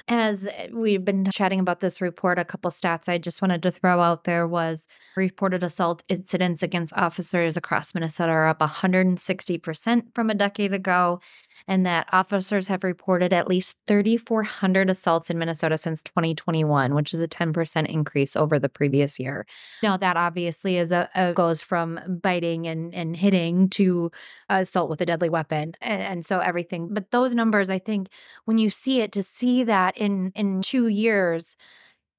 [0.08, 3.72] As eh, we've been chatting about this report, a couple stats I just wanted to
[3.72, 10.30] throw out there was reported assault incidents against officers across Minnesota are up 160% from
[10.30, 11.20] a decade ago
[11.68, 17.20] and that officers have reported at least 3,400 assaults in Minnesota since 2021, which is
[17.20, 19.46] a 10% increase over the previous year.
[19.84, 24.12] Now, that obviously is a, a goes from biting and, and hitting to
[24.50, 26.90] assault with a deadly weapon, and, and so everything.
[26.94, 28.10] But those numbers, I think,
[28.46, 31.56] when you see it, to see that in in two years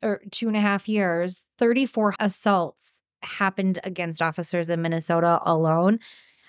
[0.03, 5.99] or two and a half years, 34 assaults happened against officers in Minnesota alone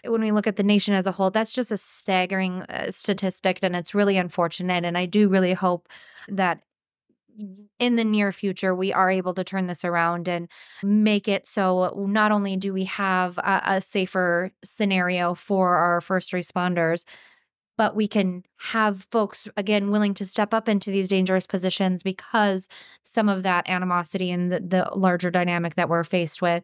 [0.06, 3.60] when we look at the nation as a whole, that's just a staggering uh, statistic.
[3.62, 4.86] And it's really unfortunate.
[4.86, 5.88] And I do really hope
[6.28, 6.62] that
[7.80, 10.48] in the near future, we are able to turn this around and
[10.84, 16.32] make it so not only do we have a, a safer scenario for our first
[16.32, 17.06] responders,
[17.76, 22.68] but we can have folks again willing to step up into these dangerous positions because
[23.04, 26.63] some of that animosity and the, the larger dynamic that we're faced with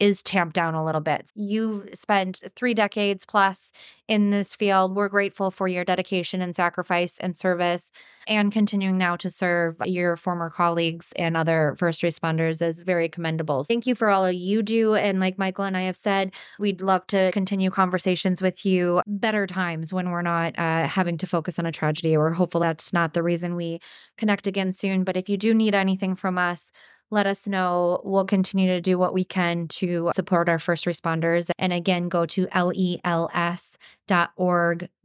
[0.00, 1.30] is tamped down a little bit.
[1.34, 3.72] You've spent three decades plus
[4.08, 4.94] in this field.
[4.94, 7.90] We're grateful for your dedication and sacrifice and service,
[8.26, 13.64] and continuing now to serve your former colleagues and other first responders is very commendable.
[13.64, 14.94] Thank you for all you do.
[14.94, 19.46] And like Michael and I have said, we'd love to continue conversations with you better
[19.46, 23.12] times when we're not uh, having to focus on a tragedy, We're hopeful that's not
[23.14, 23.80] the reason we
[24.16, 25.04] connect again soon.
[25.04, 26.72] But if you do need anything from us,
[27.10, 28.00] let us know.
[28.04, 31.50] We'll continue to do what we can to support our first responders.
[31.58, 33.78] And again, go to lels.org.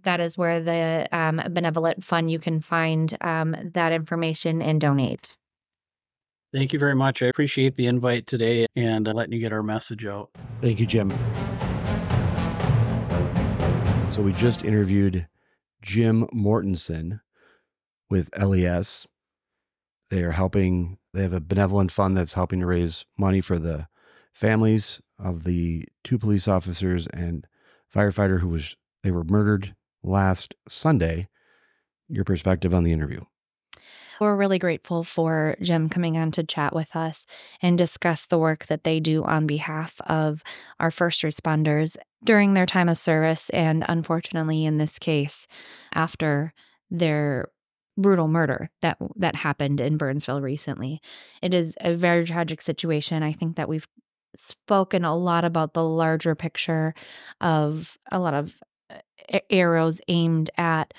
[0.03, 5.35] That is where the um, benevolent fund you can find um, that information and donate.
[6.51, 7.21] Thank you very much.
[7.21, 10.31] I appreciate the invite today and uh, letting you get our message out.
[10.62, 11.12] Thank you, Jim.
[14.12, 15.27] So we just interviewed
[15.81, 17.21] Jim Mortenson
[18.09, 19.07] with LES.
[20.09, 23.88] They are helping they have a benevolent fund that's helping to raise money for the
[24.34, 27.48] families of the two police officers and
[27.93, 31.28] firefighter who was they were murdered last Sunday.
[32.08, 33.22] Your perspective on the interview.
[34.19, 37.26] We're really grateful for Jim coming on to chat with us
[37.62, 40.43] and discuss the work that they do on behalf of
[40.80, 43.50] our first responders during their time of service.
[43.52, 45.48] And unfortunately, in this case,
[45.93, 46.54] after
[46.91, 47.48] their
[47.97, 51.02] brutal murder that that happened in Burnsville recently.
[51.41, 53.23] It is a very tragic situation.
[53.23, 53.88] I think that we've
[54.36, 56.93] spoken a lot about the larger picture
[57.41, 58.56] of a lot of
[58.89, 60.93] uh, arrows aimed at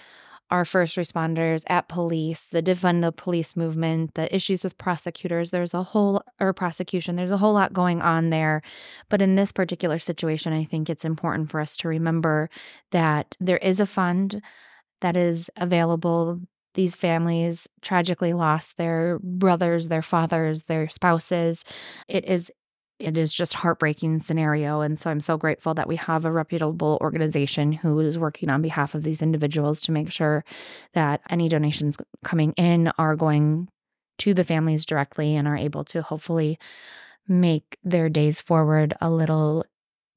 [0.50, 5.50] our first responders, at police, the defund the police movement, the issues with prosecutors.
[5.50, 8.62] There's a whole, or prosecution, there's a whole lot going on there.
[9.08, 12.50] But in this particular situation, I think it's important for us to remember
[12.90, 14.42] that there is a fund
[15.00, 16.40] that is available
[16.74, 21.64] these families tragically lost their brothers, their fathers, their spouses.
[22.08, 22.50] It is
[23.00, 26.98] it is just heartbreaking scenario and so i'm so grateful that we have a reputable
[27.00, 30.44] organization who is working on behalf of these individuals to make sure
[30.92, 33.68] that any donations coming in are going
[34.18, 36.58] to the families directly and are able to hopefully
[37.26, 39.64] make their days forward a little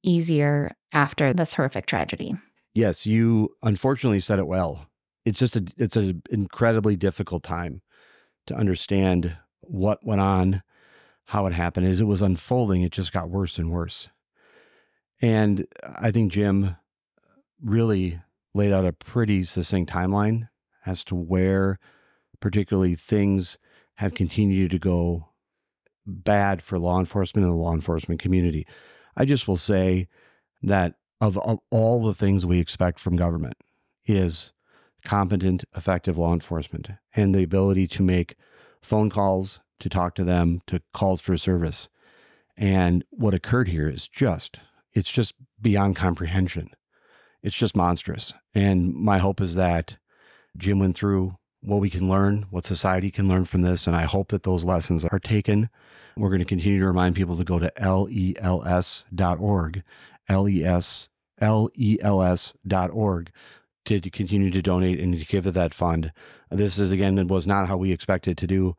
[0.02, 2.36] easier after this horrific tragedy
[2.74, 4.86] yes you unfortunately said it well
[5.24, 7.82] it's just a it's an incredibly difficult time
[8.46, 10.62] to understand what went on,
[11.26, 11.86] how it happened.
[11.86, 14.08] As it was unfolding, it just got worse and worse.
[15.22, 16.76] And I think Jim
[17.62, 18.20] really
[18.52, 20.48] laid out a pretty succinct timeline
[20.84, 21.78] as to where,
[22.40, 23.58] particularly, things
[23.96, 25.30] have continued to go
[26.06, 28.66] bad for law enforcement and the law enforcement community.
[29.16, 30.08] I just will say
[30.62, 33.56] that of, of all the things we expect from government
[34.06, 34.52] is
[35.04, 38.36] competent, effective law enforcement and the ability to make
[38.82, 41.88] phone calls, to talk to them, to calls for service.
[42.56, 44.58] And what occurred here is just,
[44.92, 46.70] it's just beyond comprehension.
[47.42, 48.32] It's just monstrous.
[48.54, 49.96] And my hope is that
[50.56, 53.86] Jim went through what we can learn, what society can learn from this.
[53.86, 55.68] And I hope that those lessons are taken.
[56.16, 59.82] We're going to continue to remind people to go to lels.org,
[60.28, 61.08] L-E-S,
[61.40, 63.32] L-E-L-S.org
[63.86, 66.12] to, continue to donate and to give to that fund.
[66.50, 68.76] This is, again, it was not how we expected to do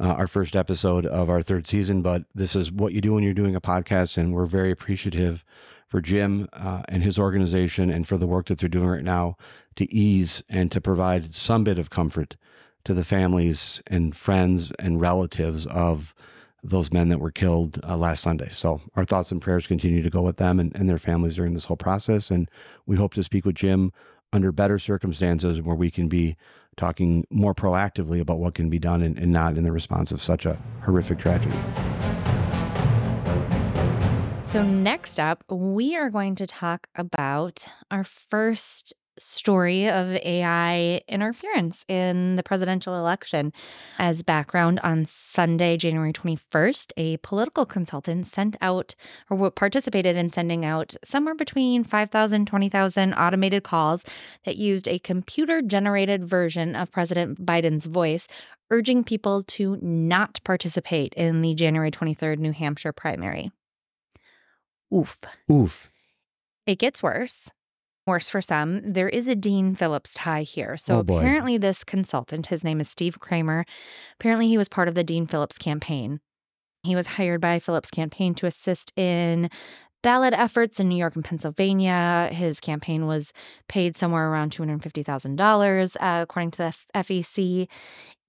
[0.00, 3.24] uh, our first episode of our third season, but this is what you do when
[3.24, 4.16] you're doing a podcast.
[4.16, 5.44] And we're very appreciative
[5.86, 9.36] for Jim uh, and his organization and for the work that they're doing right now
[9.76, 12.36] to ease and to provide some bit of comfort
[12.84, 16.14] to the families and friends and relatives of
[16.62, 18.50] those men that were killed uh, last Sunday.
[18.52, 21.54] So our thoughts and prayers continue to go with them and, and their families during
[21.54, 22.30] this whole process.
[22.30, 22.50] And
[22.86, 23.92] we hope to speak with Jim
[24.32, 26.36] under better circumstances where we can be
[26.76, 30.22] talking more proactively about what can be done and, and not in the response of
[30.22, 31.56] such a horrific tragedy.
[34.42, 41.84] So, next up, we are going to talk about our first story of AI interference
[41.88, 43.52] in the presidential election.
[43.98, 48.94] As background, on Sunday, January 21st, a political consultant sent out
[49.30, 54.04] or participated in sending out somewhere between 5,000 20,000 automated calls
[54.44, 58.28] that used a computer generated version of President Biden's voice
[58.70, 63.50] urging people to not participate in the January 23rd New Hampshire primary.
[64.94, 65.18] Oof.
[65.50, 65.90] Oof.
[66.66, 67.50] It gets worse
[68.08, 70.76] worse for some, there is a Dean Phillips tie here.
[70.76, 73.64] So Oh, apparently, this consultant, his name is Steve Kramer,
[74.18, 76.20] apparently he was part of the Dean Phillips campaign.
[76.82, 79.50] He was hired by Phillips campaign to assist in
[80.02, 82.30] ballot efforts in New York and Pennsylvania.
[82.32, 83.32] His campaign was
[83.68, 87.68] paid somewhere around $250,000, uh, according to the FEC.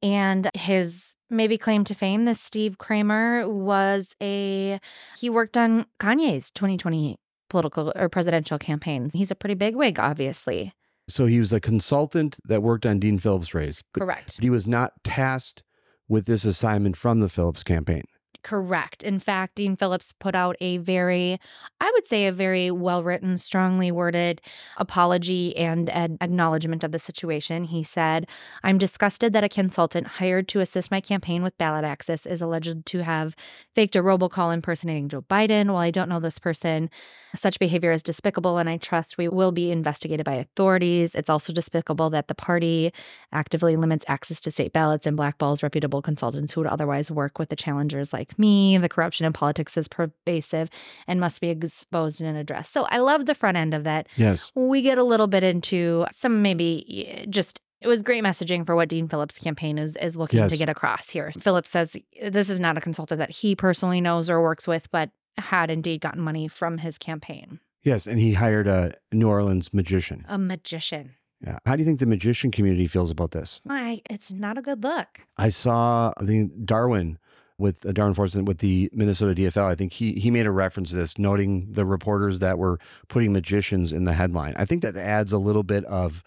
[0.01, 4.79] And his maybe claim to fame, this Steve Kramer was a,
[5.17, 7.17] he worked on Kanye's 2020
[7.49, 9.13] political or presidential campaigns.
[9.13, 10.73] He's a pretty big wig, obviously.
[11.07, 14.37] So he was a consultant that worked on Dean Phillips' race, but Correct.
[14.39, 15.63] he was not tasked
[16.07, 18.03] with this assignment from the Phillips campaign.
[18.41, 19.03] Correct.
[19.03, 21.39] In fact, Dean Phillips put out a very,
[21.81, 24.39] I would say, a very well written, strongly worded
[24.77, 27.65] apology and an acknowledgement of the situation.
[27.65, 28.27] He said,
[28.63, 32.85] I'm disgusted that a consultant hired to assist my campaign with ballot access is alleged
[32.85, 33.35] to have
[33.75, 35.67] faked a robocall impersonating Joe Biden.
[35.67, 36.89] While I don't know this person,
[37.35, 41.13] such behavior is despicable and I trust we will be investigated by authorities.
[41.13, 42.91] It's also despicable that the party
[43.31, 47.49] actively limits access to state ballots and blackballs reputable consultants who would otherwise work with
[47.49, 48.77] the challengers like me.
[48.77, 50.69] The corruption in politics is pervasive
[51.07, 52.73] and must be exposed and addressed.
[52.73, 54.07] So I love the front end of that.
[54.15, 54.51] Yes.
[54.55, 58.89] We get a little bit into some maybe just it was great messaging for what
[58.89, 61.31] Dean Phillips' campaign is is looking to get across here.
[61.39, 65.11] Phillips says this is not a consultant that he personally knows or works with, but
[65.37, 67.59] had indeed gotten money from his campaign.
[67.83, 68.05] Yes.
[68.05, 70.25] And he hired a New Orleans magician.
[70.27, 71.15] A magician.
[71.41, 71.57] Yeah.
[71.65, 73.61] How do you think the magician community feels about this?
[73.63, 75.21] Why, it's not a good look.
[75.37, 77.17] I saw I think Darwin
[77.59, 79.65] with Darwin Forson with the Minnesota DFL.
[79.65, 83.33] I think he he made a reference to this, noting the reporters that were putting
[83.33, 84.53] magicians in the headline.
[84.57, 86.23] I think that adds a little bit of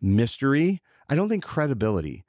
[0.00, 0.80] mystery.
[1.08, 2.24] I don't think credibility.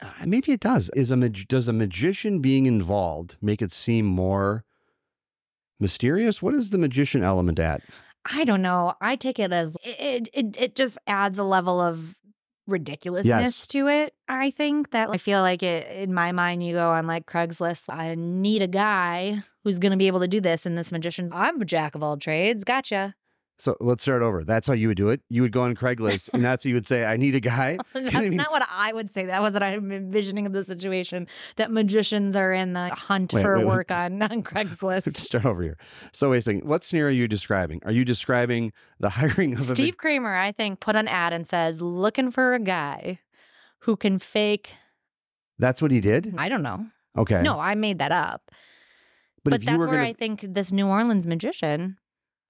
[0.00, 0.90] Uh, Maybe it does.
[0.96, 4.64] Is a mag- does a magician being involved make it seem more
[5.78, 6.40] mysterious?
[6.40, 7.82] What is the magician element at?
[8.30, 8.94] I don't know.
[9.00, 12.17] I take it as it it, it just adds a level of
[12.68, 13.26] ridiculousness
[13.58, 13.66] Yes.
[13.68, 14.14] to it.
[14.28, 17.84] I think that I feel like it in my mind you go on like Craigslist,
[17.88, 21.32] I need a guy who's going to be able to do this and this magician's
[21.32, 22.62] I'm a jack of all trades.
[22.64, 23.14] Gotcha.
[23.60, 24.44] So let's start over.
[24.44, 25.20] That's how you would do it.
[25.28, 27.76] You would go on Craigslist, and that's how you would say, "I need a guy."
[27.92, 29.26] That's I mean- not what I would say.
[29.26, 33.42] That was what I'm envisioning of the situation that magicians are in the hunt Wait,
[33.42, 33.68] for wait, wait.
[33.68, 35.16] work on, on Craigslist.
[35.16, 35.76] start over here.
[36.12, 36.64] So wait a second.
[36.64, 37.80] What scenario are you describing?
[37.84, 41.46] Are you describing the hiring of a Steve Kramer, I think, put an ad and
[41.46, 43.18] says, looking for a guy
[43.80, 44.74] who can fake.
[45.58, 46.34] That's what he did.
[46.38, 46.86] I don't know.
[47.16, 47.42] Okay.
[47.42, 48.42] No, I made that up.
[49.42, 51.96] but, But, if you that's where going I think this New Orleans magician.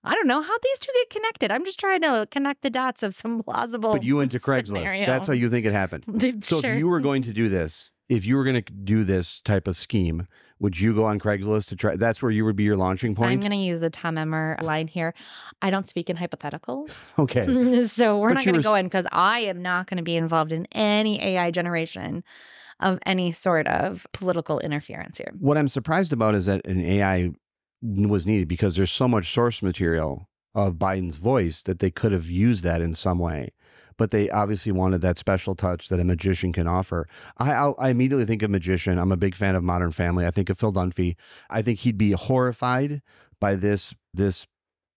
[0.05, 1.51] I don't know how these two get connected.
[1.51, 3.93] I'm just trying to connect the dots of some plausible.
[3.93, 4.67] but you went to Craigslist.
[4.69, 5.07] scenario.
[5.07, 6.05] That's how you think it happened.
[6.45, 6.73] So sure.
[6.73, 9.69] if you were going to do this, if you were going to do this type
[9.69, 10.27] of scheme,
[10.61, 11.97] would you go on Craigslist to try?
[11.97, 13.31] That's where you would be your launching point.
[13.33, 15.15] I'm going to use a Tom Emmer line here.
[15.63, 17.13] I don't speak in hypotheticals.
[17.19, 17.87] okay.
[17.87, 20.17] so we're But not going to go in because I am not going to be
[20.17, 22.25] involved in any AI generation
[22.81, 25.33] of any sort of political interference here.
[25.39, 27.33] What I'm surprised about is that an AI
[27.83, 32.29] was needed because there's so much source material of Biden's voice that they could have
[32.29, 33.53] used that in some way.
[33.97, 37.09] But they obviously wanted that special touch that a magician can offer.
[37.39, 38.97] I, I, I immediately think of magician.
[38.97, 40.25] I'm a big fan of Modern Family.
[40.25, 41.17] I think of Phil Dunphy.
[41.51, 43.03] I think he'd be horrified
[43.41, 44.47] by this this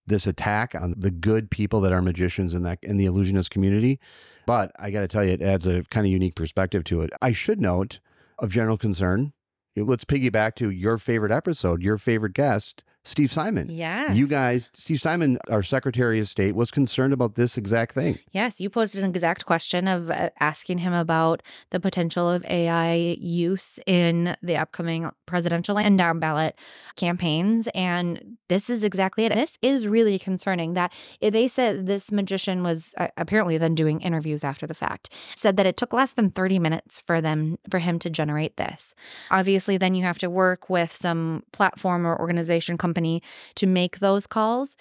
[0.06, 3.98] this attack on the good people that are magicians in that in the illusionist community.
[4.46, 7.10] But I got to tell you, it adds a kind of unique perspective to it.
[7.20, 8.00] I should note
[8.38, 9.32] of general concern.
[9.74, 13.68] Let's piggyback to your favorite episode, your favorite guest, Steve Simon.
[13.68, 14.12] Yeah.
[14.12, 18.18] You guys, Steve Simon, our Secretary of State, was concerned about this exact thing.
[18.30, 23.16] Yes, you posed an exact question of uh, asking him about the potential of AI
[23.20, 26.56] use in the upcoming presidential and down ballot
[26.94, 27.68] campaigns.
[27.74, 29.34] And this is exactly it.
[29.34, 34.44] This is really concerning that they said this magician was uh, apparently then doing interviews
[34.44, 37.98] after the fact, said that it took less than 30 minutes for them for him
[37.98, 38.94] to generate this.
[39.30, 43.22] Obviously, then you have to work with some platform or organization company
[43.54, 44.76] to make those calls.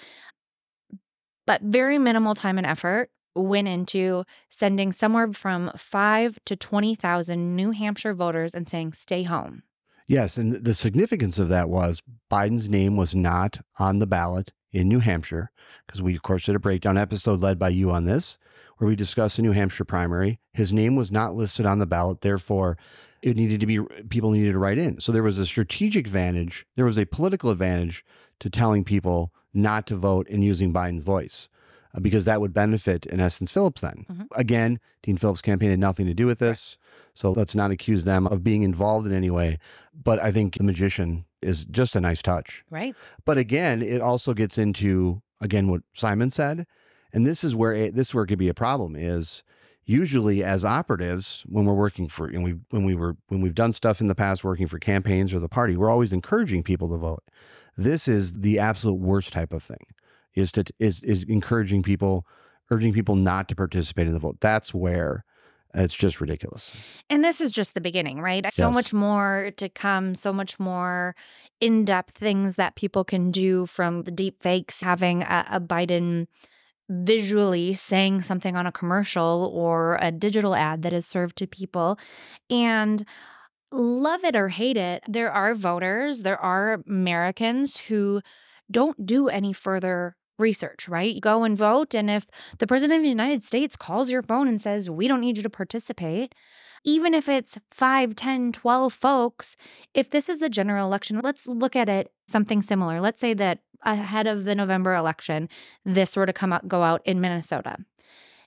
[1.47, 7.71] But very minimal time and effort went into sending somewhere from five to 20,000 New
[7.71, 9.63] Hampshire voters and saying, stay home.
[10.07, 14.89] Yes, and the significance of that was Biden's name was not on the ballot in
[14.89, 15.51] New Hampshire
[15.87, 18.37] because we, of course, did a breakdown episode led by you on this
[18.77, 20.39] where we discussed the New Hampshire primary.
[20.53, 22.77] His name was not listed on the ballot, therefore,
[23.21, 24.99] it needed to be people needed to write in.
[24.99, 28.03] So there was a strategic advantage, there was a political advantage
[28.39, 31.49] to telling people not to vote and using Biden's voice.
[31.93, 34.05] uh, Because that would benefit, in essence, Phillips then.
[34.09, 34.27] Mhm.
[34.35, 36.77] Again, Dean Phillips' campaign had nothing to do with this.
[37.13, 39.59] So let's not accuse them of being involved in any way.
[39.93, 42.63] But I think the magician is just a nice touch.
[42.69, 42.95] Right.
[43.25, 46.65] But again, it also gets into again what Simon said,
[47.13, 49.43] and this is where it, this is where it could be a problem is
[49.85, 53.73] usually as operatives when we're working for and we when we were when we've done
[53.73, 56.97] stuff in the past working for campaigns or the party, we're always encouraging people to
[56.97, 57.23] vote.
[57.77, 59.85] This is the absolute worst type of thing.
[60.33, 62.25] Is to is is encouraging people,
[62.69, 64.37] urging people not to participate in the vote.
[64.39, 65.25] That's where
[65.73, 66.71] it's just ridiculous.
[67.09, 68.45] And this is just the beginning, right?
[68.53, 68.75] So Yes.
[68.75, 71.15] much more to come, so much more
[71.59, 76.27] in depth things that people can do from the deep fakes, having a, a Biden
[76.91, 81.97] visually saying something on a commercial or a digital ad that is served to people.
[82.49, 83.05] And
[83.71, 88.21] love it or hate it, there are voters, there are Americans who
[88.69, 91.21] don't do any further research, right?
[91.21, 91.95] Go and vote.
[91.95, 92.27] And if
[92.57, 95.43] the president of the United States calls your phone and says, we don't need you
[95.43, 96.35] to participate,
[96.83, 99.55] even if it's 5, 10, 12 folks,
[99.93, 102.99] if this is the general election, let's look at it something similar.
[102.99, 105.47] Let's say that ahead of the November election,
[105.85, 107.77] this were to come out go out in Minnesota.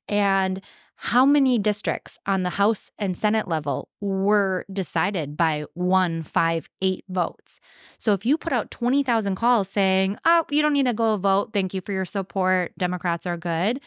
[0.08, 0.60] And
[0.96, 7.04] how many districts on the House and Senate level were decided by one, five, eight
[7.08, 7.60] votes?
[7.98, 11.52] So if you put out 20,000 calls saying, oh, you don't need to go vote,
[11.52, 13.80] thank you for your support, Democrats are good,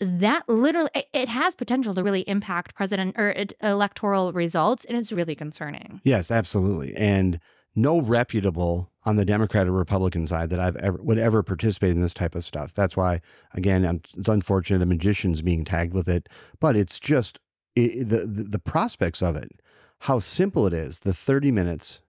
[0.00, 5.12] that literally it- has potential to really impact president er, or electoral results and it's
[5.12, 6.94] really concerning Yes, absolutely.
[6.96, 7.40] And
[7.82, 12.02] no reputable on the Democrat or Republican side that I've ever would ever participate in
[12.02, 12.74] this type of stuff.
[12.74, 13.20] That's why,
[13.54, 16.28] again, I'm, it's unfortunate a magician's being tagged with it,
[16.60, 17.38] but it's just
[17.76, 19.62] it, the, the the prospects of it,
[20.00, 22.00] how simple it is, the 30 minutes,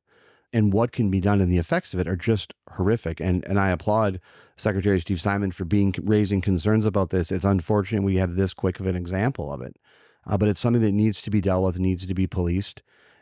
[0.51, 3.21] and what can be done and the effects of it are just horrific.
[3.21, 4.19] And and I applaud
[4.57, 7.31] Secretary Steve Simon for being raising concerns about this.
[7.31, 9.77] It's unfortunate we have this quick of an example of it,
[10.25, 12.81] uh, but it's something that needs to be dealt with, needs to be policed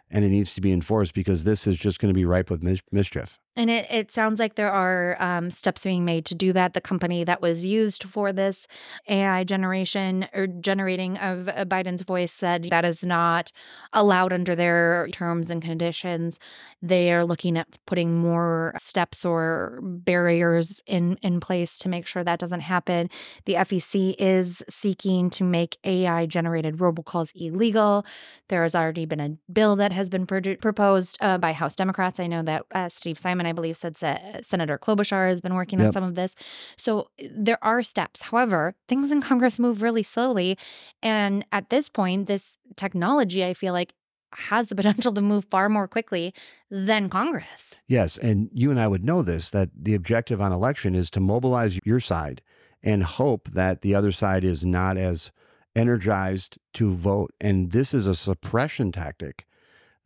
[0.10, 2.64] and it needs to be enforced because this is just going to be ripe with
[2.64, 3.40] mis- mischief.
[3.58, 6.76] And it, it sounds like there are um, steps being made to do that.
[6.76, 8.68] The company that was used for this
[9.10, 13.52] AI generation or generating of uh, Biden's voice said that is not
[13.94, 16.40] allowed under their terms and conditions.
[16.84, 22.24] They are looking at putting more steps or barriers in, in place to make sure
[22.24, 23.10] that doesn't happen.
[23.46, 28.06] The FEC is seeking to make AI generated robocalls illegal.
[28.50, 32.20] There has already been a bill that has been produ- proposed uh, by House Democrats.
[32.20, 35.56] I know that uh, Steve Simon, I believe, said Se- uh, Senator Klobuchar has been
[35.56, 36.36] working on some of this.
[36.78, 38.24] So there are steps.
[38.24, 40.58] However, things in Congress move really slowly.
[41.02, 43.94] And at this point, this technology, I feel like,
[44.34, 46.34] has the potential to move far more quickly
[46.70, 47.80] than Congress.
[47.88, 51.20] Yes, and you and I would know this that the objective on election is to
[51.20, 52.42] mobilize your side
[52.84, 55.32] and hope that the other side is not as
[55.76, 57.34] energized to vote.
[57.40, 59.47] And this is a suppression tactic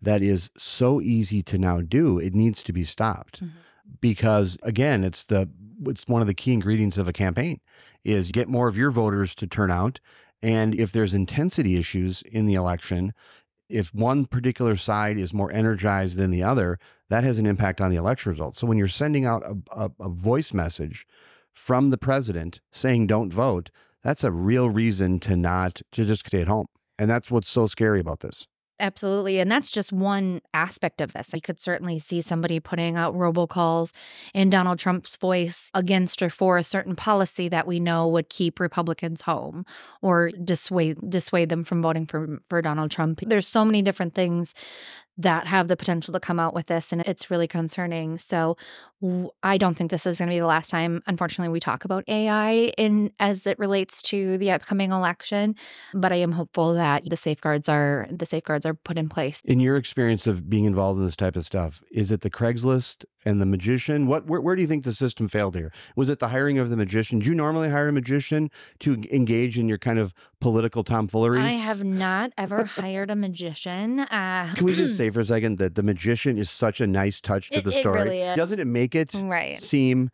[0.02, 2.18] that is so easy to now do.
[2.20, 3.52] It needs to be stopped Mhm.
[4.00, 5.50] because again, it's the
[5.86, 7.60] it's one of the key ingredients of a campaign
[8.04, 10.00] is get more of your voters to turn out.
[10.44, 13.14] And if there's intensity issues in the election,
[13.68, 16.78] if one particular side is more energized than the other,
[17.10, 18.60] that has an impact on the election results.
[18.60, 21.06] So when you're sending out a, a, a voice message
[21.54, 23.72] from the president saying don't vote,
[24.04, 26.68] that's a real reason to not to just stay at home.
[27.00, 28.48] And that's what's so scary about this.
[28.82, 29.40] Absolutely.
[29.40, 31.36] And that's just one aspect of this.
[31.36, 33.94] I could certainly see somebody putting out robocalls
[34.34, 38.60] in Donald Trump's voice against or for a certain policy that we know would keep
[38.60, 39.68] Republicans home
[40.02, 40.46] or mm.
[40.46, 43.22] dissuade dissuade them from voting for, for Donald Trump.
[43.24, 44.56] There's so many different things
[45.16, 48.18] that have the potential to come out with this and it's really concerning.
[48.18, 48.58] So
[49.44, 52.04] I don't think this is going to be the last time unfortunately we talk about
[52.08, 55.56] AI in as it relates to the upcoming election,
[55.94, 59.42] but I am hopeful that the safeguards are the safeguards are put in place.
[59.46, 63.06] In your experience of being involved in this type of stuff, is it the Craigslist
[63.26, 64.08] and the magician?
[64.08, 65.72] What where, where do you think the system failed here?
[65.96, 67.20] Was it the hiring of the magician?
[67.20, 68.50] Do you normally hire a magician
[68.80, 71.40] to engage in your kind of political tomfoolery?
[71.40, 74.00] I have not ever hired a magician.
[74.02, 77.20] Uh, Can we just say for a second that the magician is such a nice
[77.22, 78.02] touch to It- the it story?
[78.04, 78.36] really is.
[78.36, 80.10] Doesn't it make it right, seem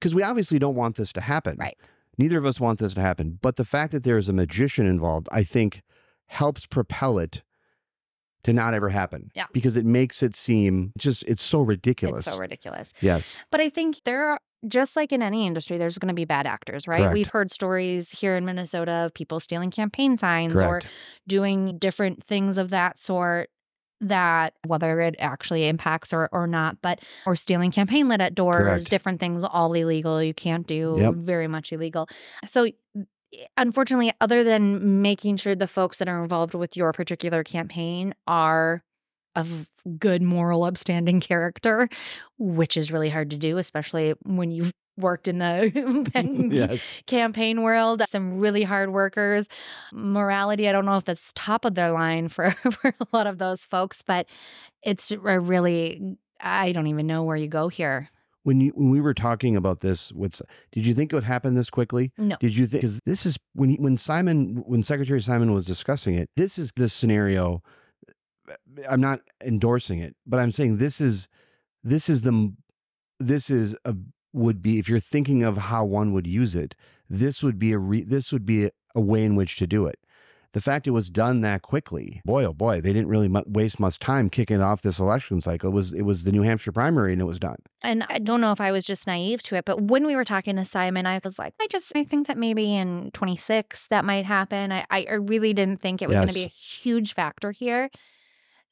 [0.00, 1.56] because we obviously don't want this to happen.
[1.58, 1.76] right.
[2.16, 3.38] Neither of us want this to happen.
[3.42, 5.82] But the fact that there is a magician involved, I think,
[6.26, 7.42] helps propel it
[8.44, 9.30] to not ever happen.
[9.34, 9.46] Yeah.
[9.52, 12.26] Because it makes it seem just it's so ridiculous.
[12.26, 12.92] It's so ridiculous.
[13.00, 13.36] yes.
[13.50, 16.46] But I think there are just like in any industry, there's going to be bad
[16.46, 17.00] actors, right?
[17.00, 17.14] Correct.
[17.14, 20.80] We've heard stories here in Minnesota of people stealing campaign signs or
[21.26, 23.50] doing different things of that sort
[24.00, 28.62] that whether it actually impacts or, or not but or stealing campaign lit at doors
[28.64, 28.90] Correct.
[28.90, 31.14] different things all illegal you can't do Yep.
[31.14, 32.08] very much illegal
[32.44, 32.68] so
[33.56, 38.82] unfortunately other than making sure the folks that are involved with your particular campaign are
[39.36, 39.68] of
[39.98, 41.88] good moral upstanding character
[42.38, 45.70] which is really hard to do especially when you've worked in the
[46.50, 46.82] yes.
[47.06, 49.46] campaign world, some really hard workers.
[49.92, 53.38] Morality, I don't know if that's top of their line for, for a lot of
[53.38, 54.26] those folks, but
[54.82, 58.10] it's a really, I don't even know where you go here.
[58.42, 61.54] When you when we were talking about this, what's did you think it would happen
[61.54, 62.12] this quickly?
[62.18, 62.36] No.
[62.38, 66.14] Did you think because this is when he, when Simon when Secretary Simon was discussing
[66.14, 67.62] it, this is the scenario.
[68.46, 71.26] Uh, I'm not endorsing it, but I'm saying this is
[71.82, 72.52] this is the
[73.18, 73.94] this is a
[74.34, 76.74] would be if you're thinking of how one would use it,
[77.08, 79.86] this would be a re, this would be a, a way in which to do
[79.86, 79.98] it.
[80.52, 83.98] The fact it was done that quickly, boy oh boy, they didn't really waste much
[83.98, 85.70] time kicking off this election cycle.
[85.70, 87.56] It was it was the New Hampshire primary and it was done.
[87.82, 90.24] And I don't know if I was just naive to it, but when we were
[90.24, 94.04] talking to Simon, I was like, I just, I think that maybe in 26 that
[94.04, 94.70] might happen.
[94.70, 97.90] I, I really didn't think it was going to be a huge factor here.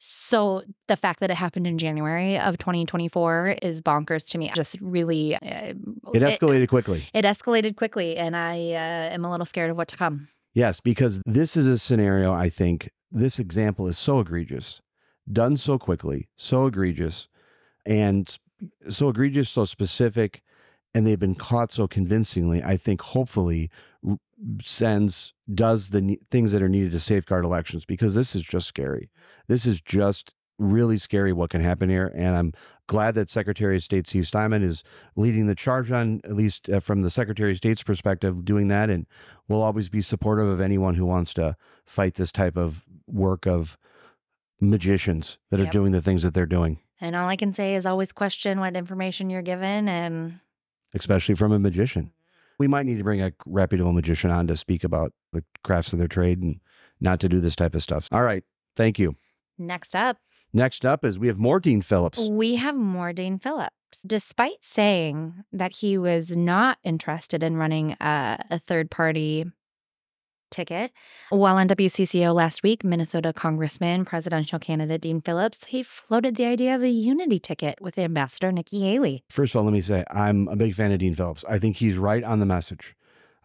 [0.05, 4.51] So the fact that it happened in January of 2024 is bonkers to me.
[4.57, 5.75] Just really, uh,
[6.13, 7.07] It escalated quickly.
[7.15, 10.27] It escalated quickly, and I uh, am a little scared of what to come.
[10.55, 14.81] Yes, because this is a scenario, I think, this example is so egregious,
[15.31, 17.29] done so quickly, so egregious,
[17.87, 18.37] and
[18.91, 20.43] so egregious, so specific,
[20.93, 22.61] and they've been caught so convincingly.
[22.61, 23.71] I think hopefully
[24.63, 28.67] sends, does the ne- things that are needed to safeguard elections because this is just
[28.67, 29.11] scary.
[29.49, 32.13] This is just really scary what can happen here.
[32.15, 32.53] And I'm
[32.87, 34.83] glad that Secretary of State Steve Simon is
[35.17, 38.91] leading the charge on, at least uh, from the Secretary of State's perspective, doing that.
[38.91, 39.07] And
[39.49, 43.77] we'll always be supportive of anyone who wants to fight this type of work of
[44.61, 47.85] magicians that are doing the things that they're doing, And all I can say is
[47.85, 49.89] always question what information you're given.
[49.89, 50.39] And
[50.95, 52.13] especially from a magician.
[52.63, 55.99] We might need to bring a reputable magician on to speak about the crafts of
[55.99, 56.61] their trade and
[57.01, 58.07] not to do this type of stuff.
[58.13, 58.45] All right.
[58.77, 59.17] Thank you.
[59.59, 60.19] next up,
[60.53, 62.29] Next up is we have more Dean Phillips.
[62.31, 63.75] we have more Dane Phillips.
[64.07, 69.47] Despite saying that he was not interested in running a, a third party
[70.53, 70.93] ticket,
[71.31, 76.77] while on WCCO last week, Minnesota Congressman, presidential candidate Dean Phillips, he floated the idea
[76.77, 79.25] of a unity ticket with Ambassador Nikki Haley.
[79.31, 81.45] First of all, let me say I'm a big fan of Dean Phillips.
[81.49, 82.95] I think he's right on the message.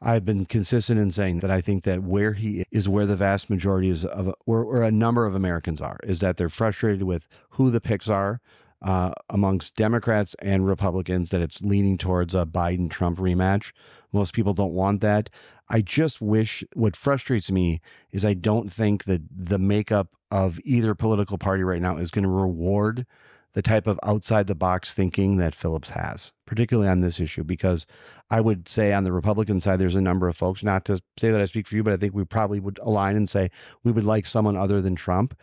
[0.01, 3.49] I've been consistent in saying that I think that where he is where the vast
[3.49, 7.27] majority is of where, where a number of Americans are is that they're frustrated with
[7.51, 8.39] who the picks are
[8.81, 11.29] uh, amongst Democrats and Republicans.
[11.29, 13.71] That it's leaning towards a Biden Trump rematch.
[14.13, 15.29] Most people don't want that.
[15.69, 20.95] I just wish what frustrates me is I don't think that the makeup of either
[20.95, 23.05] political party right now is going to reward
[23.53, 27.87] the type of outside the box thinking that Phillips has, particularly on this issue, because
[28.29, 31.31] I would say on the Republican side, there's a number of folks, not to say
[31.31, 33.49] that I speak for you, but I think we probably would align and say
[33.83, 35.35] we would like someone other than Trump.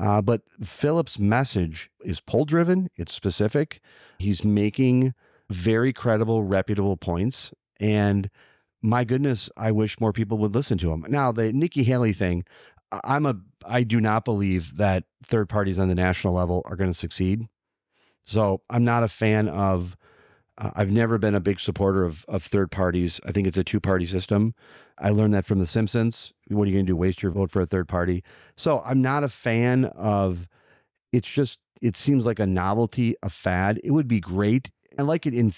[0.00, 3.80] Uh, but Phillips' message is poll driven, it's specific.
[4.18, 5.14] He's making
[5.50, 7.52] very credible, reputable points.
[7.78, 8.30] And
[8.80, 11.04] my goodness, I wish more people would listen to him.
[11.08, 12.44] Now, the Nikki Haley thing,
[13.04, 13.36] I'm a
[13.66, 17.46] I do not believe that third parties on the national level are going to succeed.
[18.22, 19.96] So I'm not a fan of.
[20.60, 23.20] Uh, I've never been a big supporter of of third parties.
[23.24, 24.54] I think it's a two party system.
[24.98, 26.34] I learned that from The Simpsons.
[26.48, 26.96] What are you going to do?
[26.96, 28.22] Waste your vote for a third party?
[28.56, 30.46] So I'm not a fan of.
[31.12, 33.80] It's just it seems like a novelty, a fad.
[33.82, 34.70] It would be great.
[34.98, 35.52] I like it in.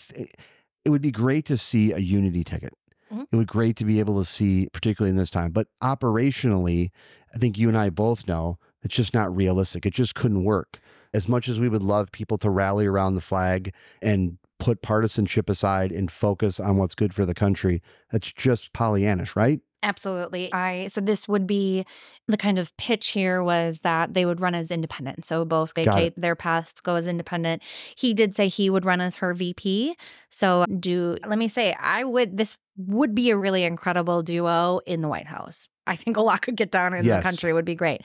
[0.85, 2.73] It would be great to see a unity ticket.
[3.13, 3.23] Mm-hmm.
[3.23, 5.51] It would be great to be able to see, particularly in this time.
[5.51, 6.91] But operationally,
[7.35, 9.85] I think you and I both know it's just not realistic.
[9.85, 10.79] It just couldn't work.
[11.15, 15.51] As much as we would love people to rally around the flag and put partisanship
[15.51, 19.61] aside and focus on what's good for the country, that's just Pollyannish, right?
[19.83, 20.53] Absolutely.
[20.53, 21.85] I so this would be
[22.29, 25.25] the kind of pitch here was that they would run as independent.
[25.25, 27.63] So both their paths go as independent.
[27.97, 29.97] He did say he would run as her VP.
[30.31, 35.03] So do let me say I would this would be a really incredible duo in
[35.03, 35.67] the White House.
[35.87, 37.19] I think a lot could get done in yes.
[37.19, 38.03] the country would be great.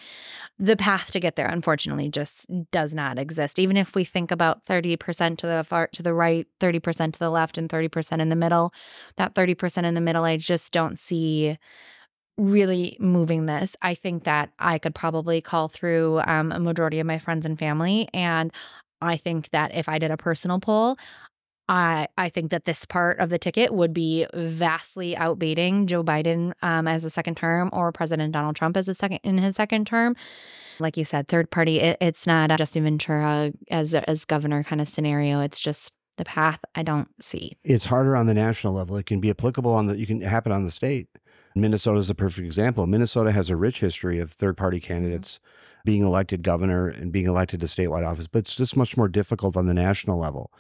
[0.58, 3.60] The path to get there, unfortunately, just does not exist.
[3.60, 7.30] Even if we think about 30% to the far to the right, 30% to the
[7.30, 8.74] left, and 30% in the middle,
[9.18, 11.58] that 30% in the middle, I just don't see
[12.38, 13.76] really moving this.
[13.82, 17.58] I think that I could probably call through um, a majority of my friends and
[17.58, 18.08] family.
[18.14, 18.52] And
[19.02, 20.98] I think that if I did a personal poll,
[21.70, 26.54] I I think that this part of the ticket would be vastly outbeating Joe Biden
[26.62, 29.86] um, as a second term or President Donald Trump as a second in his second
[29.88, 30.16] term.
[30.80, 31.80] Like you said, third party.
[31.80, 35.42] It, it's not Jesse Ventura as as governor kind of scenario.
[35.42, 37.58] It's just the path I don't see.
[37.64, 38.96] It's harder on the national level.
[38.98, 40.00] It can be applicable on the.
[40.00, 41.08] You can happen on the state.
[41.56, 42.86] Minnesota is a perfect example.
[42.86, 44.88] Minnesota has a rich history of third party mm-hmm.
[44.88, 45.40] candidates.
[45.86, 49.56] Being elected governor and being elected to statewide office, but it's just much more difficult
[49.56, 50.52] on the national level.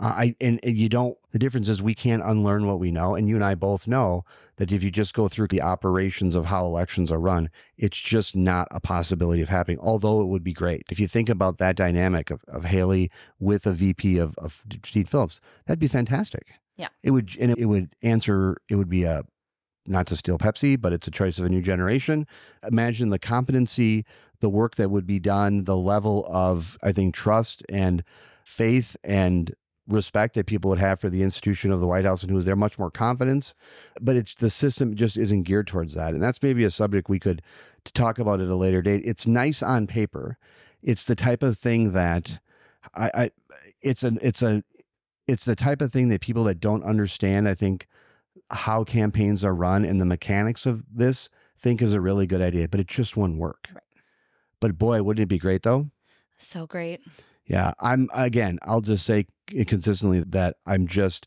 [0.00, 1.16] Uh, I and, and, you don't.
[1.32, 4.24] The difference is we can't unlearn what we know, and you and I both know
[4.56, 8.34] that if you just go through the operations of how elections are run, it's just
[8.34, 9.78] not a possibility of happening.
[9.80, 13.66] Although it would be great if you think about that dynamic of, of Haley with
[13.66, 16.54] a VP of of Steve Phillips, that'd be fantastic.
[16.78, 18.56] Yeah, it would, and it would answer.
[18.70, 19.22] It would be a
[19.86, 22.26] not to steal Pepsi, but it's a choice of a new generation.
[22.66, 24.06] Imagine the competency,
[24.40, 28.02] the work that would be done, the level of I think trust and
[28.44, 29.54] faith and
[29.88, 32.44] respect that people would have for the institution of the White House and who was
[32.44, 33.54] there, much more confidence.
[34.00, 36.14] But it's the system just isn't geared towards that.
[36.14, 37.42] And that's maybe a subject we could
[37.84, 39.02] talk about at a later date.
[39.04, 40.38] It's nice on paper.
[40.82, 42.38] It's the type of thing that
[42.94, 43.30] I, I
[43.82, 44.62] it's a it's a
[45.26, 47.86] it's the type of thing that people that don't understand, I think,
[48.50, 51.28] how campaigns are run and the mechanics of this
[51.58, 53.68] think is a really good idea, but it just wouldn't work.
[53.72, 53.82] Right.
[54.60, 55.90] But boy, wouldn't it be great though?
[56.38, 57.00] So great.
[57.50, 58.60] Yeah, I'm again.
[58.62, 59.26] I'll just say
[59.66, 61.26] consistently that I'm just.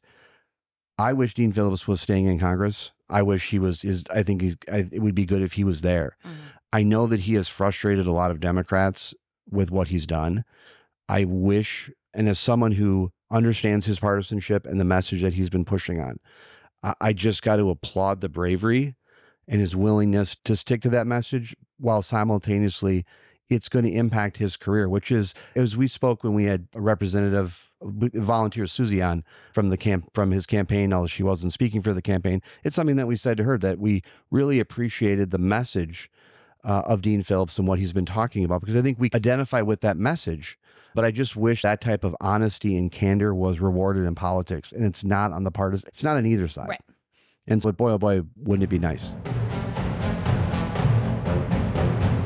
[0.97, 2.93] I wish Dean Phillips was staying in Congress.
[3.09, 3.84] I wish he was.
[3.84, 4.55] Is I think he's.
[4.71, 6.15] I, it would be good if he was there.
[6.26, 6.36] Mm-hmm.
[6.71, 9.13] I know that he has frustrated a lot of Democrats
[9.51, 10.45] with what he's done.
[11.09, 15.65] I wish, and as someone who understands his partisanship and the message that he's been
[15.65, 16.21] pushing on,
[16.84, 18.95] I, I just got to applaud the bravery
[19.45, 23.03] and his willingness to stick to that message while simultaneously
[23.54, 26.82] it's going to impact his career, which is as we spoke when we had a
[26.82, 31.93] representative volunteer Susie on from the camp from his campaign, although she wasn't speaking for
[31.93, 32.41] the campaign.
[32.64, 36.10] It's something that we said to her that we really appreciated the message
[36.64, 39.62] uh, of Dean Phillips and what he's been talking about because I think we identify
[39.62, 40.58] with that message.
[40.95, 44.86] But I just wish that type of honesty and candor was rewarded in politics, and
[44.86, 45.88] it's not on the partisan.
[45.88, 46.70] It's not on either side.
[46.70, 46.82] Right.
[47.47, 49.12] And so, boy, oh boy, wouldn't it be nice?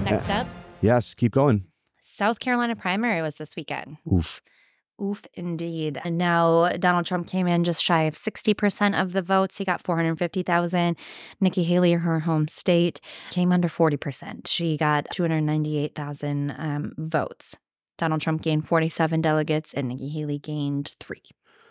[0.03, 0.47] Next up.
[0.81, 1.65] Yes, keep going.
[2.01, 3.97] South Carolina primary was this weekend.
[4.11, 4.41] Oof.
[5.01, 5.99] Oof, indeed.
[6.03, 9.57] And now Donald Trump came in just shy of 60% of the votes.
[9.57, 10.97] He got 450,000.
[11.39, 12.99] Nikki Haley, her home state,
[13.29, 14.47] came under 40%.
[14.47, 17.57] She got 298,000 um, votes.
[17.97, 21.23] Donald Trump gained 47 delegates and Nikki Haley gained three.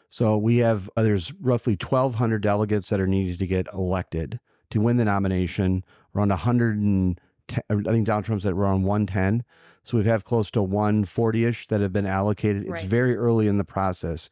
[0.09, 4.39] So we have, uh, there's roughly 1,200 delegates that are needed to get elected
[4.71, 5.85] to win the nomination.
[6.15, 7.21] Around 100 and
[7.71, 9.45] I think Donald Trump's at around 110.
[9.83, 12.67] So we have close to 140 ish that have been allocated.
[12.67, 12.81] Right.
[12.81, 14.31] It's very early in the process.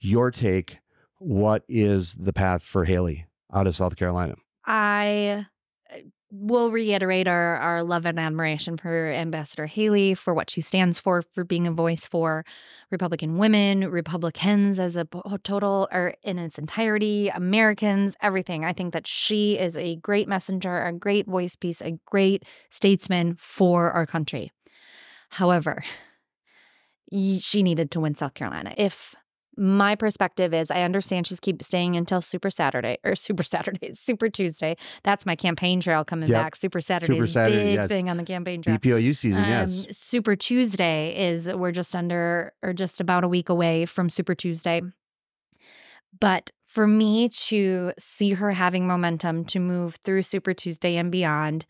[0.00, 0.78] Your take,
[1.18, 4.34] what is the path for Haley out of South Carolina?
[4.64, 5.46] I
[5.90, 5.98] uh,
[6.30, 11.22] we'll reiterate our, our love and admiration for Ambassador Haley for what she stands for,
[11.22, 12.44] for being a voice for
[12.90, 15.06] Republican women, Republicans as a
[15.42, 18.64] total or in its entirety, Americans, everything.
[18.64, 23.34] I think that she is a great messenger, a great voice piece, a great statesman
[23.36, 24.52] for our country.
[25.30, 25.82] However,
[27.10, 28.74] she needed to win South Carolina.
[28.76, 29.14] If
[29.58, 34.28] my perspective is I understand she's keep staying until Super Saturday or Super Saturday, Super
[34.28, 34.76] Tuesday.
[35.02, 36.44] That's my campaign trail coming yep.
[36.44, 36.56] back.
[36.56, 37.88] Super Saturday Super Saturday, big yes.
[37.88, 38.78] thing on the campaign trail.
[38.78, 39.86] BPOU season, um, yes.
[39.90, 44.80] Super Tuesday is we're just under or just about a week away from Super Tuesday.
[46.20, 51.66] But for me to see her having momentum to move through Super Tuesday and beyond,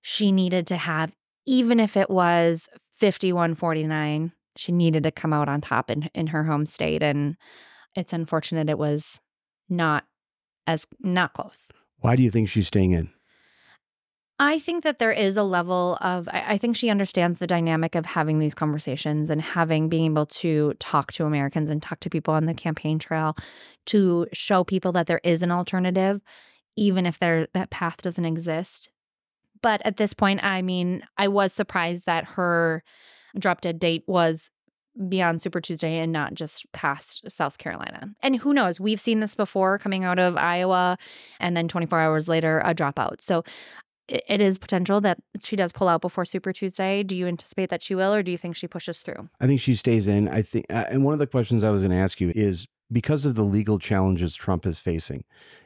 [0.00, 1.12] she needed to have,
[1.44, 6.44] even if it was 5149 she needed to come out on top in in her
[6.44, 7.36] home state and
[7.94, 9.20] it's unfortunate it was
[9.68, 10.04] not
[10.66, 11.70] as not close.
[11.98, 13.10] Why do you think she's staying in?
[14.38, 17.94] I think that there is a level of I, I think she understands the dynamic
[17.94, 22.10] of having these conversations and having being able to talk to Americans and talk to
[22.10, 23.36] people on the campaign trail
[23.86, 26.20] to show people that there is an alternative,
[26.76, 28.90] even if there that path doesn't exist.
[29.62, 32.82] But at this point, I mean, I was surprised that her
[33.38, 34.50] drop dead date was
[35.08, 38.10] beyond Super Tuesday and not just past South Carolina.
[38.22, 40.98] And who knows, we've seen this before coming out of Iowa
[41.40, 43.22] and then 24 hours later a dropout.
[43.22, 43.42] So
[44.08, 47.02] it is potential that she does pull out before Super Tuesday.
[47.02, 49.30] Do you anticipate that she will, or do you think she pushes through?
[49.40, 50.28] I think she stays in.
[50.28, 53.24] I think, and one of the questions I was going to ask you is because
[53.24, 55.24] of the legal challenges Trump is facing,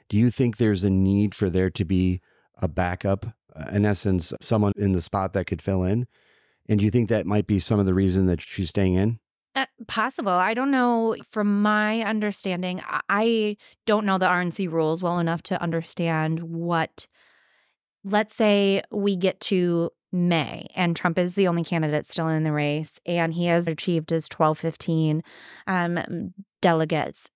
[0.09, 2.21] do you think there's a need for there to be
[2.63, 3.27] a backup,
[3.73, 6.07] in essence, someone in the spot that could fill in?
[6.69, 9.19] And do you think that might be some of the reason that she's staying in?
[9.55, 10.33] Uh, possible.
[10.33, 11.17] I don't know.
[11.31, 13.57] From my understanding, I
[13.87, 17.07] don't know the RNC rules well enough to understand what.
[18.05, 22.53] Let's say we get to May and Trump is the only candidate still in the
[22.53, 25.23] race, and he has achieved his 12, 15
[25.67, 27.31] um, delegates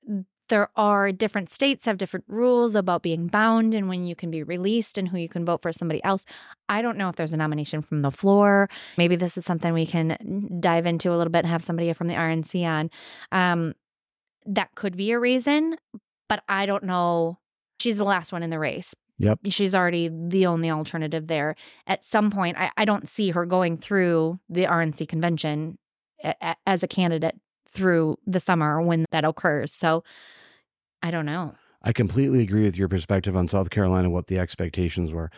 [0.51, 4.43] there are different states have different rules about being bound and when you can be
[4.43, 6.27] released and who you can vote for somebody else.
[6.69, 8.69] I don't know if there's a nomination from the floor.
[8.99, 12.09] Maybe this is something we can dive into a little bit and have somebody from
[12.09, 12.91] the RNC on.
[13.33, 13.75] Um,
[14.45, 15.77] that could be a reason,
[16.29, 17.39] but I don't know.
[17.81, 18.93] She's the last one in the race.
[19.19, 19.41] Yep.
[19.49, 21.55] She's already the only alternative there.
[21.87, 25.79] At some point, I, I don't see her going through the RNC convention
[26.25, 27.37] a, a, as a candidate
[27.69, 29.73] through the summer when that occurs.
[29.73, 30.03] So
[31.03, 31.55] I don't know.
[31.83, 35.31] I completely agree with your perspective on South Carolina, what the expectations were.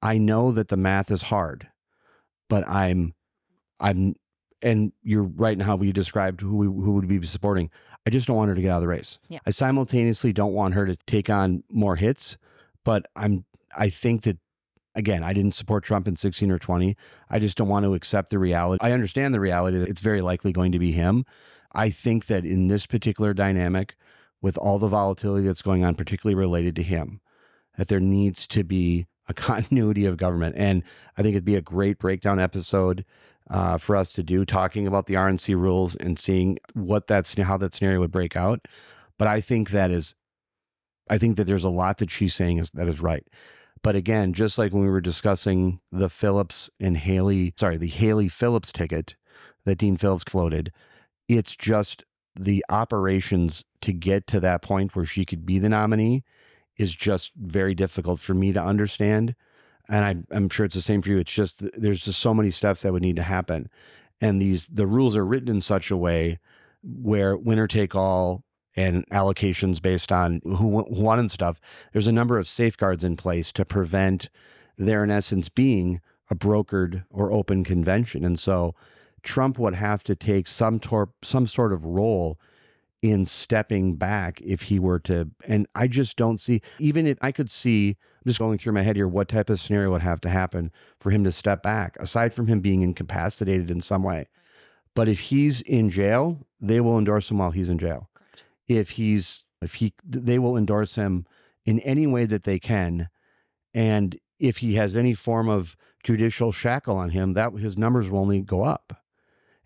[0.00, 1.68] I know that the math is hard,
[2.48, 3.14] but I'm,
[3.80, 4.14] I'm,
[4.62, 7.70] and you're right in how you described who we, who would be supporting.
[8.06, 9.18] I just don't want her to get out of the race.
[9.28, 9.40] Yeah.
[9.44, 12.38] I simultaneously don't want her to take on more hits,
[12.84, 13.44] but I'm,
[13.76, 14.38] I think that
[14.94, 16.96] again, I didn't support Trump in 16 or 20.
[17.30, 18.84] I just don't want to accept the reality.
[18.84, 21.24] I understand the reality that it's very likely going to be him.
[21.72, 23.94] I think that in this particular dynamic,
[24.40, 27.20] with all the volatility that's going on, particularly related to him,
[27.76, 30.56] that there needs to be a continuity of government.
[30.58, 30.82] And
[31.16, 33.04] I think it'd be a great breakdown episode
[33.50, 37.56] uh, for us to do, talking about the RNC rules and seeing what that's how
[37.56, 38.68] that scenario would break out.
[39.18, 40.14] But I think that is,
[41.10, 43.26] I think that there's a lot that she's saying is that is right.
[43.82, 48.28] But again, just like when we were discussing the Phillips and Haley, sorry, the Haley
[48.28, 49.14] Phillips ticket
[49.64, 50.72] that Dean Phillips floated,
[51.28, 52.04] it's just
[52.38, 56.24] the operations to get to that point where she could be the nominee
[56.76, 59.34] is just very difficult for me to understand.
[59.88, 61.18] And I, I'm sure it's the same for you.
[61.18, 63.68] It's just there's just so many steps that would need to happen,
[64.20, 66.38] and these the rules are written in such a way
[66.82, 68.44] where winner take all
[68.76, 71.60] and allocations based on who, who won and stuff.
[71.92, 74.28] There's a number of safeguards in place to prevent
[74.76, 76.00] there, in essence, being
[76.30, 78.74] a brokered or open convention, and so
[79.22, 82.38] Trump would have to take some tor- some sort of role
[83.02, 87.30] in stepping back if he were to and I just don't see even if I
[87.30, 90.20] could see I'm just going through my head here what type of scenario would have
[90.22, 94.26] to happen for him to step back aside from him being incapacitated in some way.
[94.94, 98.10] But if he's in jail, they will endorse him while he's in jail.
[98.66, 101.24] If he's if he they will endorse him
[101.64, 103.08] in any way that they can
[103.74, 108.20] and if he has any form of judicial shackle on him, that his numbers will
[108.20, 109.04] only go up.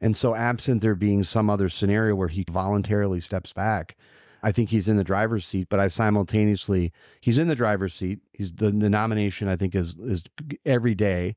[0.02, 3.96] And so, absent there being some other scenario where he voluntarily steps back,
[4.42, 5.68] I think he's in the driver's seat.
[5.70, 8.18] But I simultaneously, he's in the driver's seat.
[8.32, 9.48] He's the, the nomination.
[9.48, 10.24] I think is is
[10.66, 11.36] every day.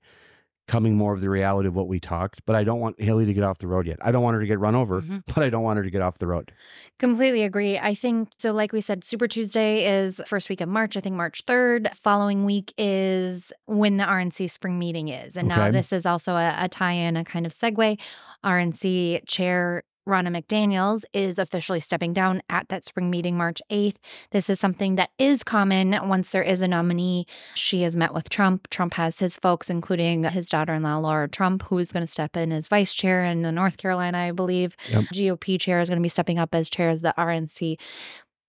[0.65, 2.41] Becoming more of the reality of what we talked.
[2.45, 3.97] But I don't want Haley to get off the road yet.
[4.01, 5.23] I don't want her to get run over, Mhm.
[5.33, 6.51] but I don't want her to get off the road.
[6.97, 7.77] Completely agree.
[7.77, 8.51] I think so.
[8.51, 10.97] Like we said, Super Tuesday is first week of March.
[10.97, 11.89] I think March 3rd.
[12.01, 15.35] Following week is when the RNC spring meeting is.
[15.37, 17.99] And now this is also a, a tie in, a kind of segue.
[18.43, 23.95] RNC chair Ronna McDaniels is officially stepping down at that spring meeting March 8th.
[24.31, 27.25] This is something that is common once there is a nominee.
[27.55, 28.69] She has met with Trump.
[28.69, 32.11] Trump has his folks, including his daughter in law, Laura Trump, who is going to
[32.11, 34.77] step in as vice chair in the North Carolina, I believe.
[34.89, 35.03] Yep.
[35.05, 37.77] GOP chair is going to be stepping up as chair of the RNC.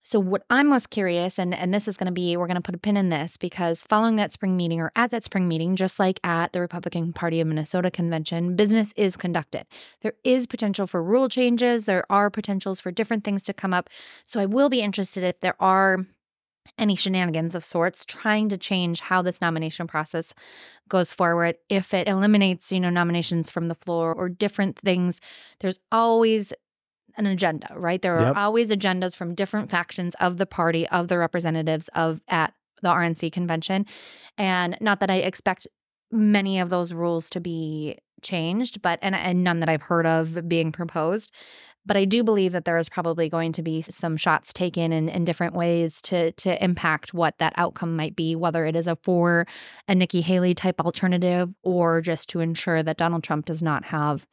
[0.07, 2.61] So what I'm most curious, and and this is going to be, we're going to
[2.61, 5.75] put a pin in this because following that spring meeting or at that spring meeting,
[5.75, 9.67] just like at the Republican Party of Minnesota convention, business is conducted.
[10.03, 11.87] There is potential for rule changes.
[11.87, 13.91] There are potentials for different things to come up.
[14.27, 16.07] So I will be interested if there are
[16.79, 20.35] any shenanigans of sorts trying to change how this nomination process
[20.89, 25.21] goes forward if it eliminates you know nominations from the floor or different things
[25.61, 26.53] there's always
[27.17, 28.03] an agenda right?
[28.03, 28.37] There Yep.
[28.37, 32.53] are always agendas from different factions of the party of the representatives of at
[32.83, 33.87] the RNC convention.
[34.39, 35.67] And not that I expect
[36.13, 40.49] many of those rules to be changed but and, and none that I've heard of
[40.49, 41.31] being proposed.
[41.85, 45.09] But I do believe that there is probably going to be some shots taken in,
[45.09, 48.97] in different ways to to impact what that outcome might be, whether it is a
[49.05, 49.47] for
[49.87, 54.27] a Nikki Haley type alternative or just to ensure that Donald Trump does not have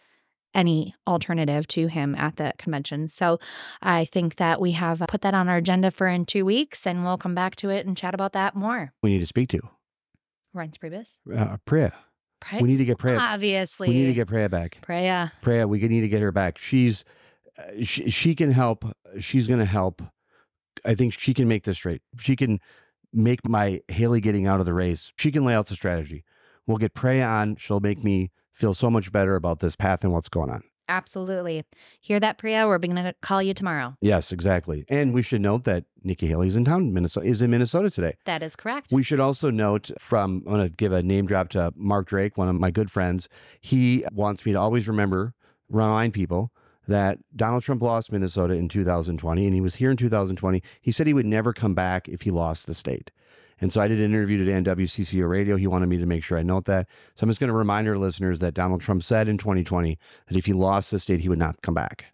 [0.54, 3.08] any alternative to him at the convention.
[3.08, 3.40] So
[3.82, 7.04] I think that we have put that on our agenda for in two weeks and
[7.04, 8.94] we'll come back to it and chat about that more.
[9.02, 9.62] We need to speak to
[10.56, 11.18] Reince Priebus.
[11.36, 11.94] uh, Priya.
[12.54, 13.20] We need to get Priya.
[13.20, 13.88] Obviously.
[13.88, 14.80] We need to get Priya back.
[14.82, 15.32] Priya.
[15.42, 16.58] Priya, we need to get her back.
[16.58, 17.06] She's
[17.58, 18.86] uh, she, she can help.
[19.20, 20.02] She's going to help.
[20.86, 22.02] I think she can make this straight.
[22.20, 22.60] She can
[23.14, 25.14] make my Haley getting out of the race.
[25.18, 26.24] She can lay out the strategy.
[26.66, 27.56] We'll get Priya on.
[27.58, 30.64] She'll make me feel so much better about this path and what's going on.
[30.90, 31.64] Absolutely.
[32.02, 32.68] Hear that, Priya?
[32.68, 33.96] We're going to call you tomorrow.
[34.02, 34.86] Yes, exactly.
[34.90, 38.18] And we should note that Nikki Haley's in town, Minnesota, is in Minnesota today.
[38.26, 38.92] That is correct.
[38.92, 42.38] We should also note from, I'm going to give a name drop to Mark Drake,
[42.38, 43.30] one of my good friends.
[43.62, 45.34] He wants me to always remember,
[45.70, 46.52] remind people
[46.88, 50.62] that Donald Trump lost Minnesota in 2020 and he was here in 2020.
[50.82, 53.10] He said he would never come back if he lost the state.
[53.64, 55.56] And so I did an interview today on WCCO radio.
[55.56, 56.86] He wanted me to make sure I note that.
[57.16, 59.98] So I'm just going to remind our listeners that Donald Trump said in 2020
[60.28, 62.08] that if he lost the state, he would not come back.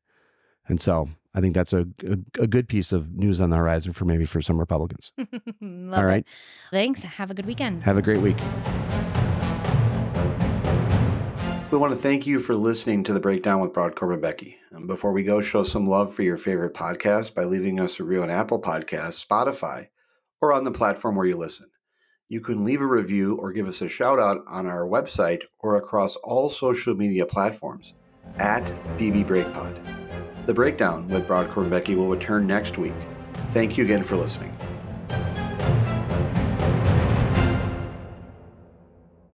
[0.68, 3.94] And so I think that's a, a, a good piece of news on the horizon
[3.94, 5.12] for maybe for some Republicans.
[5.18, 6.20] All right.
[6.20, 6.26] It.
[6.70, 7.02] Thanks.
[7.02, 7.82] Have a good weekend.
[7.82, 8.38] Have a great week.
[11.72, 14.60] We want to thank you for listening to the Breakdown with Brodkorb and Becky.
[14.70, 18.04] And before we go, show some love for your favorite podcast by leaving us a
[18.04, 19.88] review on Apple Podcasts, Spotify,
[20.42, 21.68] or on the platform where you listen.
[22.28, 25.78] You can leave a review or give us a shout out on our website or
[25.78, 27.96] across all social media platforms
[28.38, 28.64] at
[28.98, 29.76] BB Breakpod.
[30.46, 32.94] The Breakdown with Brodkorb and Becky will return next week.
[33.52, 34.56] Thank you again for listening.